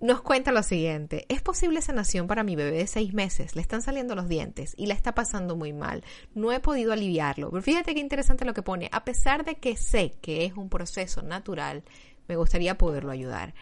Nos 0.00 0.20
cuenta 0.20 0.50
lo 0.50 0.64
siguiente, 0.64 1.26
¿es 1.28 1.40
posible 1.40 1.80
sanación 1.80 2.26
para 2.26 2.42
mi 2.42 2.56
bebé 2.56 2.76
de 2.76 2.88
seis 2.88 3.14
meses? 3.14 3.54
Le 3.54 3.62
están 3.62 3.82
saliendo 3.82 4.16
los 4.16 4.28
dientes 4.28 4.74
y 4.76 4.86
la 4.86 4.94
está 4.94 5.14
pasando 5.14 5.54
muy 5.54 5.72
mal. 5.72 6.02
No 6.34 6.50
he 6.50 6.58
podido 6.58 6.92
aliviarlo. 6.92 7.52
Pero 7.52 7.62
fíjate 7.62 7.94
qué 7.94 8.00
interesante 8.00 8.46
lo 8.46 8.52
que 8.52 8.62
pone. 8.62 8.88
A 8.90 9.04
pesar 9.04 9.44
de 9.44 9.58
que 9.58 9.76
sé 9.76 10.16
que 10.20 10.44
es 10.44 10.54
un 10.54 10.68
proceso 10.68 11.22
natural, 11.22 11.84
me 12.26 12.34
gustaría 12.34 12.76
poderlo 12.76 13.12
ayudar. 13.12 13.54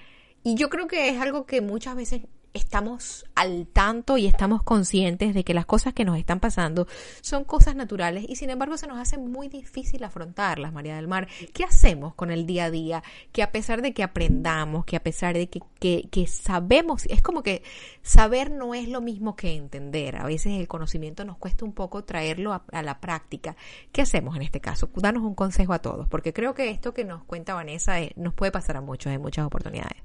Y 0.42 0.54
yo 0.54 0.70
creo 0.70 0.86
que 0.86 1.10
es 1.10 1.20
algo 1.20 1.44
que 1.44 1.60
muchas 1.60 1.94
veces 1.94 2.22
estamos 2.56 3.24
al 3.34 3.66
tanto 3.66 4.16
y 4.16 4.26
estamos 4.26 4.62
conscientes 4.62 5.34
de 5.34 5.44
que 5.44 5.54
las 5.54 5.66
cosas 5.66 5.92
que 5.92 6.04
nos 6.04 6.18
están 6.18 6.40
pasando 6.40 6.86
son 7.20 7.44
cosas 7.44 7.76
naturales 7.76 8.24
y 8.28 8.36
sin 8.36 8.50
embargo 8.50 8.76
se 8.76 8.86
nos 8.86 8.98
hace 8.98 9.18
muy 9.18 9.48
difícil 9.48 10.02
afrontarlas, 10.02 10.72
María 10.72 10.96
del 10.96 11.06
Mar. 11.06 11.28
¿Qué 11.52 11.64
hacemos 11.64 12.14
con 12.14 12.30
el 12.30 12.46
día 12.46 12.64
a 12.64 12.70
día? 12.70 13.02
Que 13.32 13.42
a 13.42 13.52
pesar 13.52 13.82
de 13.82 13.92
que 13.92 14.02
aprendamos, 14.02 14.84
que 14.84 14.96
a 14.96 15.02
pesar 15.02 15.34
de 15.34 15.48
que, 15.48 16.08
que, 16.10 16.26
sabemos, 16.26 17.04
es 17.06 17.22
como 17.22 17.42
que 17.42 17.62
saber 18.02 18.50
no 18.50 18.74
es 18.74 18.88
lo 18.88 19.00
mismo 19.00 19.36
que 19.36 19.54
entender. 19.54 20.16
A 20.16 20.24
veces 20.24 20.58
el 20.58 20.66
conocimiento 20.66 21.24
nos 21.24 21.36
cuesta 21.36 21.64
un 21.64 21.72
poco 21.72 22.04
traerlo 22.04 22.52
a, 22.52 22.64
a 22.72 22.82
la 22.82 23.00
práctica. 23.00 23.56
¿Qué 23.92 24.02
hacemos 24.02 24.34
en 24.36 24.42
este 24.42 24.60
caso? 24.60 24.90
Danos 24.96 25.22
un 25.22 25.34
consejo 25.34 25.72
a 25.72 25.80
todos, 25.80 26.08
porque 26.08 26.32
creo 26.32 26.54
que 26.54 26.70
esto 26.70 26.94
que 26.94 27.04
nos 27.04 27.22
cuenta 27.24 27.54
Vanessa 27.54 28.00
eh, 28.00 28.12
nos 28.16 28.34
puede 28.34 28.50
pasar 28.50 28.76
a 28.76 28.80
muchos 28.80 29.12
en 29.12 29.20
muchas 29.20 29.46
oportunidades. 29.46 30.02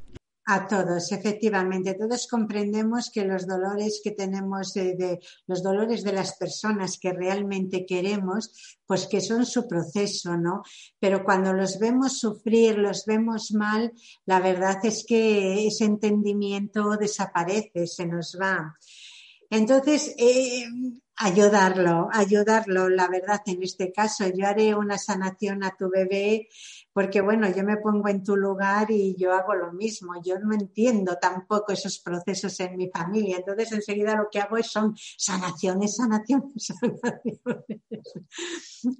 A 0.53 0.67
todos, 0.67 1.13
efectivamente. 1.13 1.93
Todos 1.93 2.27
comprendemos 2.27 3.09
que 3.09 3.23
los 3.23 3.47
dolores 3.47 4.01
que 4.03 4.11
tenemos, 4.11 4.73
de, 4.73 5.17
los 5.47 5.63
dolores 5.63 6.03
de 6.03 6.11
las 6.11 6.35
personas 6.35 6.99
que 6.99 7.13
realmente 7.13 7.85
queremos, 7.85 8.51
pues 8.85 9.07
que 9.07 9.21
son 9.21 9.45
su 9.45 9.65
proceso, 9.65 10.35
¿no? 10.35 10.63
Pero 10.99 11.23
cuando 11.23 11.53
los 11.53 11.79
vemos 11.79 12.19
sufrir, 12.19 12.77
los 12.77 13.05
vemos 13.05 13.53
mal, 13.53 13.93
la 14.25 14.41
verdad 14.41 14.77
es 14.83 15.05
que 15.07 15.67
ese 15.67 15.85
entendimiento 15.85 16.97
desaparece, 16.97 17.87
se 17.87 18.05
nos 18.05 18.37
va. 18.37 18.75
Entonces, 19.49 20.13
eh, 20.17 20.65
ayudarlo, 21.15 22.09
ayudarlo, 22.11 22.89
la 22.89 23.07
verdad, 23.07 23.41
en 23.45 23.63
este 23.63 23.93
caso, 23.93 24.25
yo 24.27 24.47
haré 24.47 24.75
una 24.75 24.97
sanación 24.97 25.63
a 25.63 25.77
tu 25.77 25.89
bebé 25.89 26.49
porque 26.93 27.21
bueno, 27.21 27.49
yo 27.49 27.63
me 27.63 27.77
pongo 27.77 28.09
en 28.09 28.23
tu 28.23 28.35
lugar 28.35 28.91
y 28.91 29.15
yo 29.17 29.33
hago 29.33 29.55
lo 29.55 29.71
mismo. 29.71 30.21
Yo 30.23 30.39
no 30.39 30.53
entiendo 30.53 31.17
tampoco 31.21 31.71
esos 31.71 31.99
procesos 31.99 32.59
en 32.59 32.75
mi 32.75 32.89
familia. 32.89 33.37
Entonces 33.37 33.71
enseguida 33.71 34.15
lo 34.15 34.27
que 34.29 34.39
hago 34.39 34.57
es 34.57 34.67
son 34.67 34.95
sanaciones, 35.17 35.95
sanaciones, 35.95 36.51
sanaciones. 36.57 37.37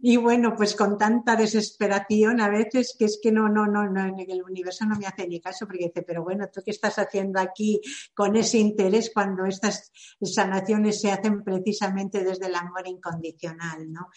Y 0.02 0.18
bueno, 0.18 0.56
pues 0.56 0.76
con 0.76 0.98
tanta 0.98 1.36
desesperación 1.36 2.40
a 2.40 2.50
veces 2.50 2.96
que 2.98 3.06
es 3.06 3.20
que 3.22 3.32
no, 3.32 3.50
no, 3.50 3.66
no, 3.66 3.90
no, 3.90 4.16
el 4.18 4.44
universo 4.44 4.86
no 4.86 4.98
me 4.98 5.08
hace 5.08 5.28
ni 5.28 5.40
caso 5.42 5.66
porque 5.66 5.86
dice, 5.86 6.04
pero 6.04 6.24
bueno, 6.24 6.48
¿tú 6.54 6.62
qué 6.64 6.72
estás 6.72 6.98
haciendo 7.00 7.40
aquí 7.40 7.82
con 8.14 8.36
ese 8.36 8.60
interés 8.60 9.12
cuando 9.14 9.46
estas 9.46 9.92
sanaciones 10.22 11.02
se 11.02 11.12
hacen 11.12 11.44
precisamente 11.44 12.24
desde 12.24 12.48
el 12.48 12.56
amor 12.56 12.88
incondicional, 12.88 13.92
¿no? 13.92 14.10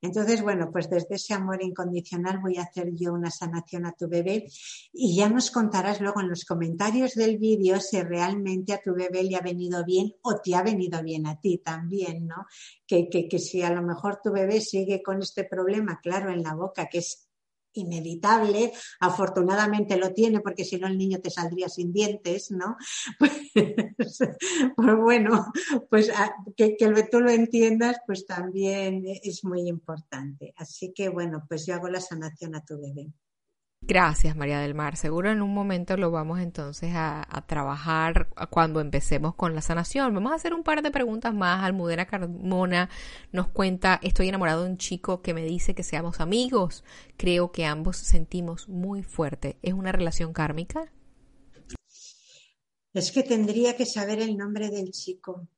Entonces, 0.00 0.42
bueno, 0.42 0.70
pues 0.72 0.90
desde 0.90 1.14
ese 1.14 1.34
amor 1.34 1.62
incondicional 1.62 2.40
voy 2.40 2.58
a 2.58 2.62
hacer 2.62 2.90
yo 2.94 3.12
una 3.22 3.30
sanación 3.30 3.86
a 3.86 3.92
tu 3.92 4.08
bebé 4.08 4.46
y 4.92 5.16
ya 5.16 5.28
nos 5.28 5.50
contarás 5.50 6.00
luego 6.00 6.20
en 6.20 6.28
los 6.28 6.44
comentarios 6.44 7.14
del 7.14 7.38
vídeo 7.38 7.80
si 7.80 8.02
realmente 8.02 8.72
a 8.72 8.82
tu 8.82 8.94
bebé 8.94 9.22
le 9.22 9.36
ha 9.36 9.40
venido 9.40 9.84
bien 9.84 10.14
o 10.22 10.40
te 10.40 10.54
ha 10.54 10.62
venido 10.62 11.02
bien 11.02 11.26
a 11.26 11.40
ti 11.40 11.58
también, 11.58 12.26
¿no? 12.26 12.46
Que, 12.86 13.08
que, 13.08 13.28
que 13.28 13.38
si 13.38 13.62
a 13.62 13.70
lo 13.70 13.82
mejor 13.82 14.20
tu 14.22 14.32
bebé 14.32 14.60
sigue 14.60 15.02
con 15.02 15.22
este 15.22 15.44
problema, 15.44 16.00
claro, 16.02 16.30
en 16.32 16.42
la 16.42 16.54
boca, 16.54 16.88
que 16.88 16.98
es 16.98 17.28
inevitable, 17.74 18.72
afortunadamente 19.00 19.96
lo 19.96 20.12
tiene 20.12 20.40
porque 20.40 20.64
si 20.64 20.76
no 20.76 20.86
el 20.86 20.98
niño 20.98 21.20
te 21.20 21.30
saldría 21.30 21.68
sin 21.68 21.92
dientes, 21.92 22.50
¿no? 22.50 22.76
Pues, 23.18 23.32
pues 24.76 24.96
bueno, 24.98 25.46
pues 25.90 26.10
ah, 26.14 26.32
que, 26.56 26.76
que, 26.76 26.90
tú 27.10 27.20
lo 27.20 27.30
entiendas 27.30 27.98
pues 28.06 28.26
también 28.26 29.04
es 29.06 29.44
muy 29.44 29.68
importante. 29.68 30.54
Así 30.56 30.92
que 30.94 31.08
bueno, 31.08 31.44
pues 31.48 31.66
yo 31.66 31.74
hago 31.74 31.88
la 31.88 32.00
sanación 32.00 32.54
a 32.54 32.64
tu 32.64 32.80
bebé. 32.80 33.12
Gracias, 33.84 34.36
María 34.36 34.60
del 34.60 34.76
Mar. 34.76 34.96
Seguro 34.96 35.32
en 35.32 35.42
un 35.42 35.52
momento 35.52 35.96
lo 35.96 36.12
vamos 36.12 36.38
entonces 36.38 36.92
a, 36.94 37.26
trabajar 37.48 38.28
cuando 38.48 38.80
empecemos 38.80 39.34
con 39.34 39.56
la 39.56 39.60
sanación. 39.60 40.14
Vamos 40.14 40.30
a 40.30 40.36
hacer 40.36 40.54
un 40.54 40.62
par 40.62 40.82
de 40.82 40.92
preguntas 40.92 41.34
más. 41.34 41.64
Almudena 41.64 42.06
Carmona 42.06 42.88
nos 43.32 43.48
cuenta, 43.48 43.98
estoy 44.02 44.28
enamorado 44.28 44.62
de 44.62 44.70
un 44.70 44.78
chico 44.78 45.20
que 45.20 45.34
me 45.34 45.42
dice 45.44 45.74
que 45.74 45.82
seamos 45.82 46.20
amigos. 46.20 46.84
Creo 47.16 47.50
que 47.50 47.66
ambos 47.66 47.96
sentimos 47.96 48.68
muy 48.68 49.02
fuerte. 49.02 49.58
¿Es 49.62 49.74
una 49.74 49.90
relación 49.90 50.32
kármica? 50.32 50.92
Es 52.94 53.10
que 53.10 53.22
tendría 53.22 53.76
que 53.76 53.86
saber 53.86 54.20
el 54.20 54.36
nombre 54.36 54.70
del 54.70 54.90
chico 54.90 55.48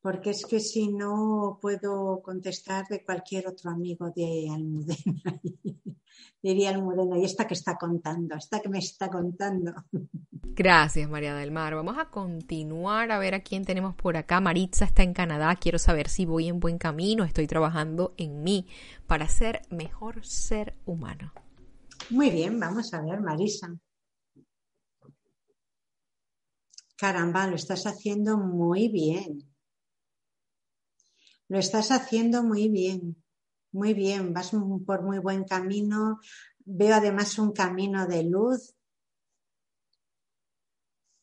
porque 0.00 0.30
es 0.30 0.46
que 0.46 0.60
si 0.60 0.88
no 0.88 1.58
puedo 1.60 2.22
contestar 2.22 2.86
de 2.88 3.04
cualquier 3.04 3.48
otro 3.48 3.70
amigo 3.70 4.10
de 4.10 4.48
Almudena. 4.50 5.40
Diría 6.42 6.70
Almudena, 6.70 7.18
y 7.18 7.24
esta 7.24 7.46
que 7.46 7.52
está 7.52 7.76
contando, 7.76 8.34
esta 8.34 8.60
que 8.60 8.70
me 8.70 8.78
está 8.78 9.10
contando. 9.10 9.74
Gracias, 10.32 11.08
María 11.08 11.34
del 11.34 11.50
Mar. 11.50 11.74
Vamos 11.74 11.98
a 11.98 12.10
continuar 12.10 13.12
a 13.12 13.18
ver 13.18 13.34
a 13.34 13.40
quién 13.40 13.64
tenemos 13.64 13.94
por 13.94 14.16
acá. 14.16 14.40
Maritza 14.40 14.86
está 14.86 15.02
en 15.02 15.12
Canadá. 15.12 15.54
Quiero 15.56 15.78
saber 15.78 16.08
si 16.08 16.24
voy 16.24 16.48
en 16.48 16.60
buen 16.60 16.78
camino. 16.78 17.24
Estoy 17.24 17.46
trabajando 17.46 18.14
en 18.16 18.42
mí 18.42 18.66
para 19.06 19.28
ser 19.28 19.62
mejor 19.70 20.24
ser 20.24 20.74
humano. 20.86 21.32
Muy 22.08 22.30
bien, 22.30 22.58
vamos 22.58 22.92
a 22.94 23.02
ver, 23.02 23.20
Marisa. 23.20 23.68
Caramba, 27.00 27.46
lo 27.46 27.56
estás 27.56 27.86
haciendo 27.86 28.36
muy 28.36 28.88
bien. 28.88 29.50
Lo 31.48 31.58
estás 31.58 31.92
haciendo 31.92 32.42
muy 32.42 32.68
bien, 32.68 33.16
muy 33.72 33.94
bien, 33.94 34.34
vas 34.34 34.50
por 34.84 35.02
muy 35.02 35.18
buen 35.18 35.44
camino. 35.44 36.20
Veo 36.58 36.94
además 36.94 37.38
un 37.38 37.52
camino 37.52 38.06
de 38.06 38.24
luz. 38.24 38.74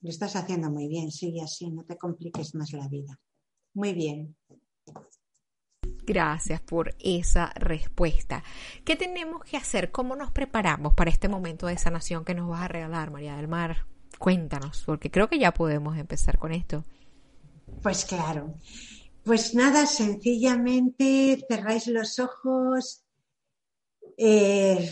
Lo 0.02 0.10
estás 0.10 0.36
haciendo 0.36 0.72
muy 0.72 0.88
bien, 0.88 1.12
sigue 1.12 1.44
así, 1.44 1.70
no 1.70 1.84
te 1.86 1.96
compliques 1.96 2.56
más 2.56 2.74
la 2.74 2.88
vida. 2.88 3.20
Muy 3.76 3.94
bien. 3.94 4.36
Gracias 6.08 6.60
por 6.60 6.96
esa 6.98 7.54
respuesta. 7.54 8.44
¿Qué 8.84 8.96
tenemos 8.96 9.44
que 9.44 9.58
hacer? 9.58 9.92
¿Cómo 9.92 10.16
nos 10.16 10.32
preparamos 10.32 10.96
para 10.96 11.12
este 11.12 11.30
momento 11.30 11.68
de 11.68 11.78
sanación 11.78 12.26
que 12.26 12.34
nos 12.34 12.50
vas 12.50 12.64
a 12.64 12.68
regalar, 12.68 13.12
María 13.12 13.36
del 13.36 13.48
Mar? 13.48 13.86
Cuéntanos, 14.20 14.84
porque 14.86 15.12
creo 15.12 15.30
que 15.30 15.40
ya 15.40 15.54
podemos 15.54 15.98
empezar 15.98 16.38
con 16.38 16.52
esto. 16.52 16.84
Pues 17.82 18.06
claro. 18.06 18.56
Pues 19.24 19.54
nada, 19.54 19.86
sencillamente 19.86 21.44
cerráis 21.48 21.88
los 21.88 22.18
ojos, 22.20 23.04
eh, 24.18 24.92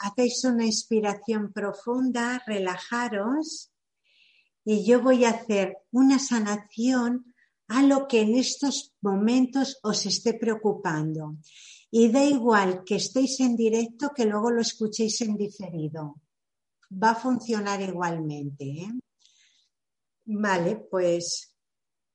hacéis 0.00 0.44
una 0.44 0.64
inspiración 0.64 1.52
profunda, 1.52 2.42
relajaros 2.46 3.72
y 4.64 4.84
yo 4.84 5.00
voy 5.00 5.24
a 5.24 5.30
hacer 5.30 5.78
una 5.90 6.18
sanación 6.18 7.34
a 7.68 7.82
lo 7.82 8.06
que 8.06 8.20
en 8.20 8.36
estos 8.36 8.94
momentos 9.00 9.78
os 9.82 10.06
esté 10.06 10.34
preocupando. 10.34 11.36
Y 11.90 12.08
da 12.10 12.22
igual 12.22 12.84
que 12.84 12.96
estéis 12.96 13.40
en 13.40 13.56
directo 13.56 14.10
que 14.14 14.26
luego 14.26 14.50
lo 14.50 14.60
escuchéis 14.60 15.20
en 15.22 15.36
diferido. 15.36 16.16
Va 16.90 17.10
a 17.10 17.14
funcionar 17.14 17.80
igualmente. 17.80 18.64
¿eh? 18.64 18.90
Vale, 20.24 20.76
pues 20.90 21.56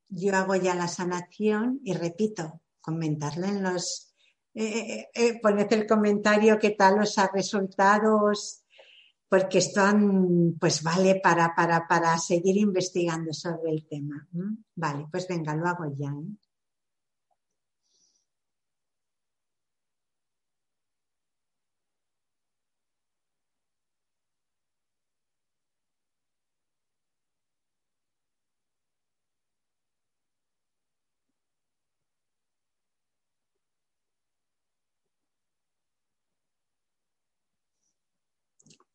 yo 0.09 0.35
hago 0.35 0.55
ya 0.55 0.75
la 0.75 0.87
sanación 0.87 1.79
y 1.83 1.93
repito, 1.93 2.61
comentarle 2.81 3.47
en 3.47 3.63
los, 3.63 4.13
eh, 4.53 5.07
eh, 5.13 5.39
poned 5.41 5.71
el 5.73 5.87
comentario 5.87 6.59
qué 6.59 6.71
tal 6.71 6.99
os 6.99 7.17
ha 7.17 7.31
resultado, 7.33 8.31
porque 9.27 9.57
esto 9.57 9.81
pues 10.59 10.83
vale 10.83 11.19
para, 11.21 11.55
para, 11.55 11.87
para 11.87 12.17
seguir 12.19 12.57
investigando 12.57 13.33
sobre 13.33 13.71
el 13.71 13.87
tema. 13.87 14.27
Vale, 14.75 15.07
pues 15.11 15.27
venga, 15.27 15.55
lo 15.55 15.67
hago 15.67 15.93
ya. 15.97 16.09
¿eh? 16.09 16.44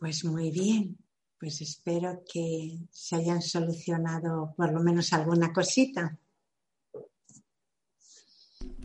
Pues 0.00 0.24
muy 0.24 0.50
bien, 0.50 0.96
pues 1.38 1.60
espero 1.60 2.22
que 2.32 2.78
se 2.90 3.16
hayan 3.16 3.42
solucionado 3.42 4.54
por 4.56 4.72
lo 4.72 4.80
menos 4.80 5.12
alguna 5.12 5.52
cosita. 5.52 6.16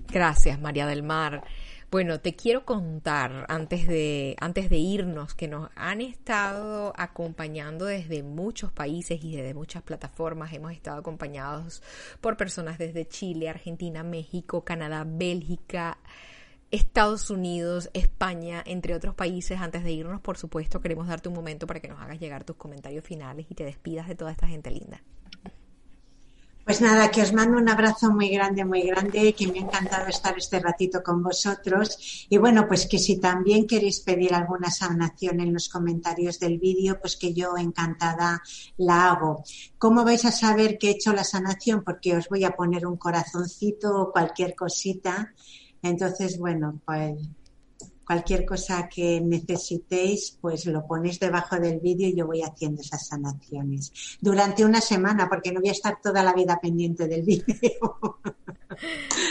Gracias, 0.10 0.60
María 0.60 0.86
del 0.86 1.04
Mar. 1.04 1.46
Bueno, 1.90 2.20
te 2.20 2.36
quiero 2.36 2.66
contar 2.66 3.46
antes 3.48 3.88
de, 3.88 4.36
antes 4.42 4.70
de 4.70 4.76
irnos 4.76 5.36
que 5.36 5.48
nos 5.48 5.70
han 5.76 6.02
estado 6.02 6.92
acompañando 6.98 7.86
desde 7.86 8.22
muchos 8.22 8.74
países 8.74 9.24
y 9.24 9.38
desde 9.38 9.54
muchas 9.54 9.84
plataformas. 9.84 10.52
Hemos 10.52 10.74
estado 10.74 11.00
acompañados 11.00 11.82
por 12.20 12.36
personas 12.36 12.78
desde 12.78 13.08
Chile, 13.08 13.48
Argentina, 13.48 14.04
México, 14.04 14.66
Canadá, 14.66 15.06
Bélgica, 15.08 15.98
Estados 16.72 17.30
Unidos, 17.30 17.90
España, 17.94 18.64
entre 18.66 18.96
otros 18.96 19.16
países. 19.16 19.60
Antes 19.60 19.84
de 19.84 19.92
irnos, 19.92 20.22
por 20.22 20.38
supuesto, 20.38 20.82
queremos 20.82 21.08
darte 21.08 21.30
un 21.30 21.36
momento 21.36 21.68
para 21.68 21.80
que 21.80 21.88
nos 21.88 22.02
hagas 22.02 22.20
llegar 22.20 22.44
tus 22.44 22.56
comentarios 22.56 23.04
finales 23.04 23.46
y 23.50 23.56
te 23.56 23.64
despidas 23.64 24.08
de 24.08 24.16
toda 24.16 24.32
esta 24.32 24.48
gente 24.48 24.72
linda. 24.72 25.02
Pues 26.66 26.82
nada, 26.82 27.12
que 27.12 27.22
os 27.22 27.32
mando 27.32 27.60
un 27.60 27.70
abrazo 27.70 28.12
muy 28.12 28.30
grande, 28.30 28.66
muy 28.66 28.82
grande, 28.82 29.36
que 29.36 29.46
me 29.46 29.60
ha 29.60 29.62
encantado 29.62 30.08
estar 30.08 30.36
este 30.36 30.60
ratito 30.60 31.04
con 31.04 31.22
vosotros. 31.22 32.26
Y 32.28 32.40
bueno, 32.40 32.68
pues 32.68 32.88
que 32.88 32.98
si 32.98 33.20
también 33.20 33.68
queréis 33.68 34.00
pedir 34.00 34.34
alguna 34.34 34.72
sanación 34.72 35.42
en 35.42 35.54
los 35.54 35.70
comentarios 35.70 36.40
del 36.40 36.58
vídeo, 36.58 37.00
pues 37.00 37.18
que 37.18 37.36
yo 37.36 37.56
encantada 37.56 38.42
la 38.78 39.12
hago. 39.12 39.44
¿Cómo 39.78 40.04
vais 40.04 40.26
a 40.26 40.32
saber 40.32 40.80
que 40.80 40.88
he 40.88 40.92
hecho 40.94 41.14
la 41.14 41.24
sanación? 41.24 41.84
Porque 41.84 42.18
os 42.18 42.28
voy 42.30 42.44
a 42.46 42.56
poner 42.56 42.88
un 42.88 42.98
corazoncito 42.98 43.96
o 43.96 44.12
cualquier 44.12 44.56
cosita 44.56 45.36
entonces, 45.90 46.38
bueno, 46.40 46.82
pues 46.86 47.18
cualquier 48.06 48.46
cosa 48.46 48.88
que 48.88 49.20
necesitéis, 49.22 50.38
pues 50.40 50.66
lo 50.66 50.86
ponéis 50.86 51.20
debajo 51.20 51.60
del 51.60 51.80
vídeo 51.80 52.08
y 52.08 52.16
yo 52.16 52.28
voy 52.28 52.42
haciendo 52.42 52.82
esas 52.82 53.08
sanaciones. 53.08 53.92
Durante 54.22 54.64
una 54.64 54.82
semana, 54.82 55.28
porque 55.28 55.52
no 55.52 55.60
voy 55.60 55.70
a 55.70 55.74
estar 55.74 56.00
toda 56.02 56.24
la 56.24 56.34
vida 56.34 56.60
pendiente 56.62 57.08
del 57.08 57.24
vídeo. 57.24 58.20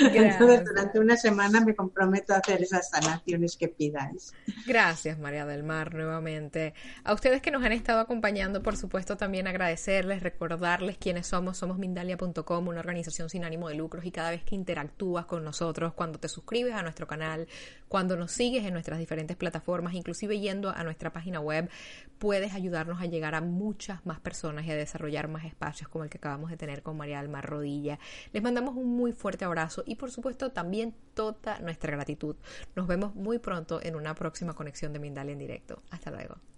Entonces, 0.01 0.65
durante 0.65 0.99
una 0.99 1.17
semana 1.17 1.61
me 1.61 1.75
comprometo 1.75 2.35
a 2.35 2.39
hacer 2.39 2.63
esas 2.63 2.89
sanaciones 2.89 3.57
que 3.57 3.69
pidáis. 3.69 4.33
Gracias, 4.67 5.19
María 5.19 5.47
del 5.47 5.63
Mar, 5.63 5.95
nuevamente. 5.95 6.75
A 7.05 7.13
ustedes 7.13 7.43
que 7.43 7.51
nos 7.51 7.63
han 7.65 7.73
estado 7.73 8.01
acompañando, 8.01 8.63
por 8.63 8.77
supuesto, 8.77 9.17
también 9.17 9.47
agradecerles, 9.47 10.23
recordarles 10.23 10.99
quiénes 10.99 11.27
somos. 11.27 11.59
Somos 11.59 11.79
Mindalia.com, 11.79 12.69
una 12.69 12.81
organización 12.81 13.29
sin 13.29 13.45
ánimo 13.45 13.69
de 13.69 13.75
lucros 13.75 14.05
y 14.05 14.11
cada 14.11 14.31
vez 14.31 14.45
que 14.45 14.55
interactúas 14.55 15.27
con 15.27 15.45
nosotros, 15.45 15.95
cuando 15.95 16.19
te 16.19 16.29
suscribes 16.29 16.75
a 16.75 16.83
nuestro 16.83 17.07
canal, 17.07 17.47
cuando 17.95 18.17
nos 18.17 18.33
sigues 18.33 18.65
en 18.65 18.73
nuestras 18.73 18.99
diferentes 18.99 19.37
plataformas, 19.37 19.95
inclusive 19.95 20.41
yendo 20.41 20.69
a 20.69 20.83
nuestra 20.83 21.13
página 21.13 21.39
web, 21.39 21.71
puedes 22.19 22.53
ayudarnos 22.53 23.01
a 23.01 23.07
llegar 23.07 23.37
a 23.37 23.41
muchas 23.41 24.05
más 24.05 24.19
personas 24.19 24.67
y 24.67 24.73
a 24.73 24.75
desarrollar 24.75 25.29
más 25.29 25.45
espacios 25.45 25.89
como 25.89 26.03
el 26.03 26.11
que 26.11 26.19
acabamos 26.19 26.51
de 26.51 26.57
tener 26.57 26.83
con 26.83 26.97
María 26.97 27.21
Alma 27.21 27.41
Rodilla. 27.41 28.01
Les 28.33 28.43
mandamos 28.43 28.75
un 28.75 28.97
muy 28.97 29.13
fuerte 29.13 29.45
abrazo 29.45 29.85
y 29.87 29.95
por 29.95 30.11
supuesto 30.11 30.51
también 30.51 30.93
toda 31.15 31.61
nuestra 31.61 31.93
gratitud. 31.93 32.35
Nos 32.75 32.89
vemos 32.89 33.15
muy 33.15 33.39
pronto 33.39 33.81
en 33.81 33.95
una 33.95 34.17
próxima 34.17 34.55
conexión 34.55 34.93
de 34.93 34.99
Mindalia 34.99 35.35
en 35.35 35.39
directo. 35.39 35.81
Hasta 35.93 36.11
luego. 36.11 36.54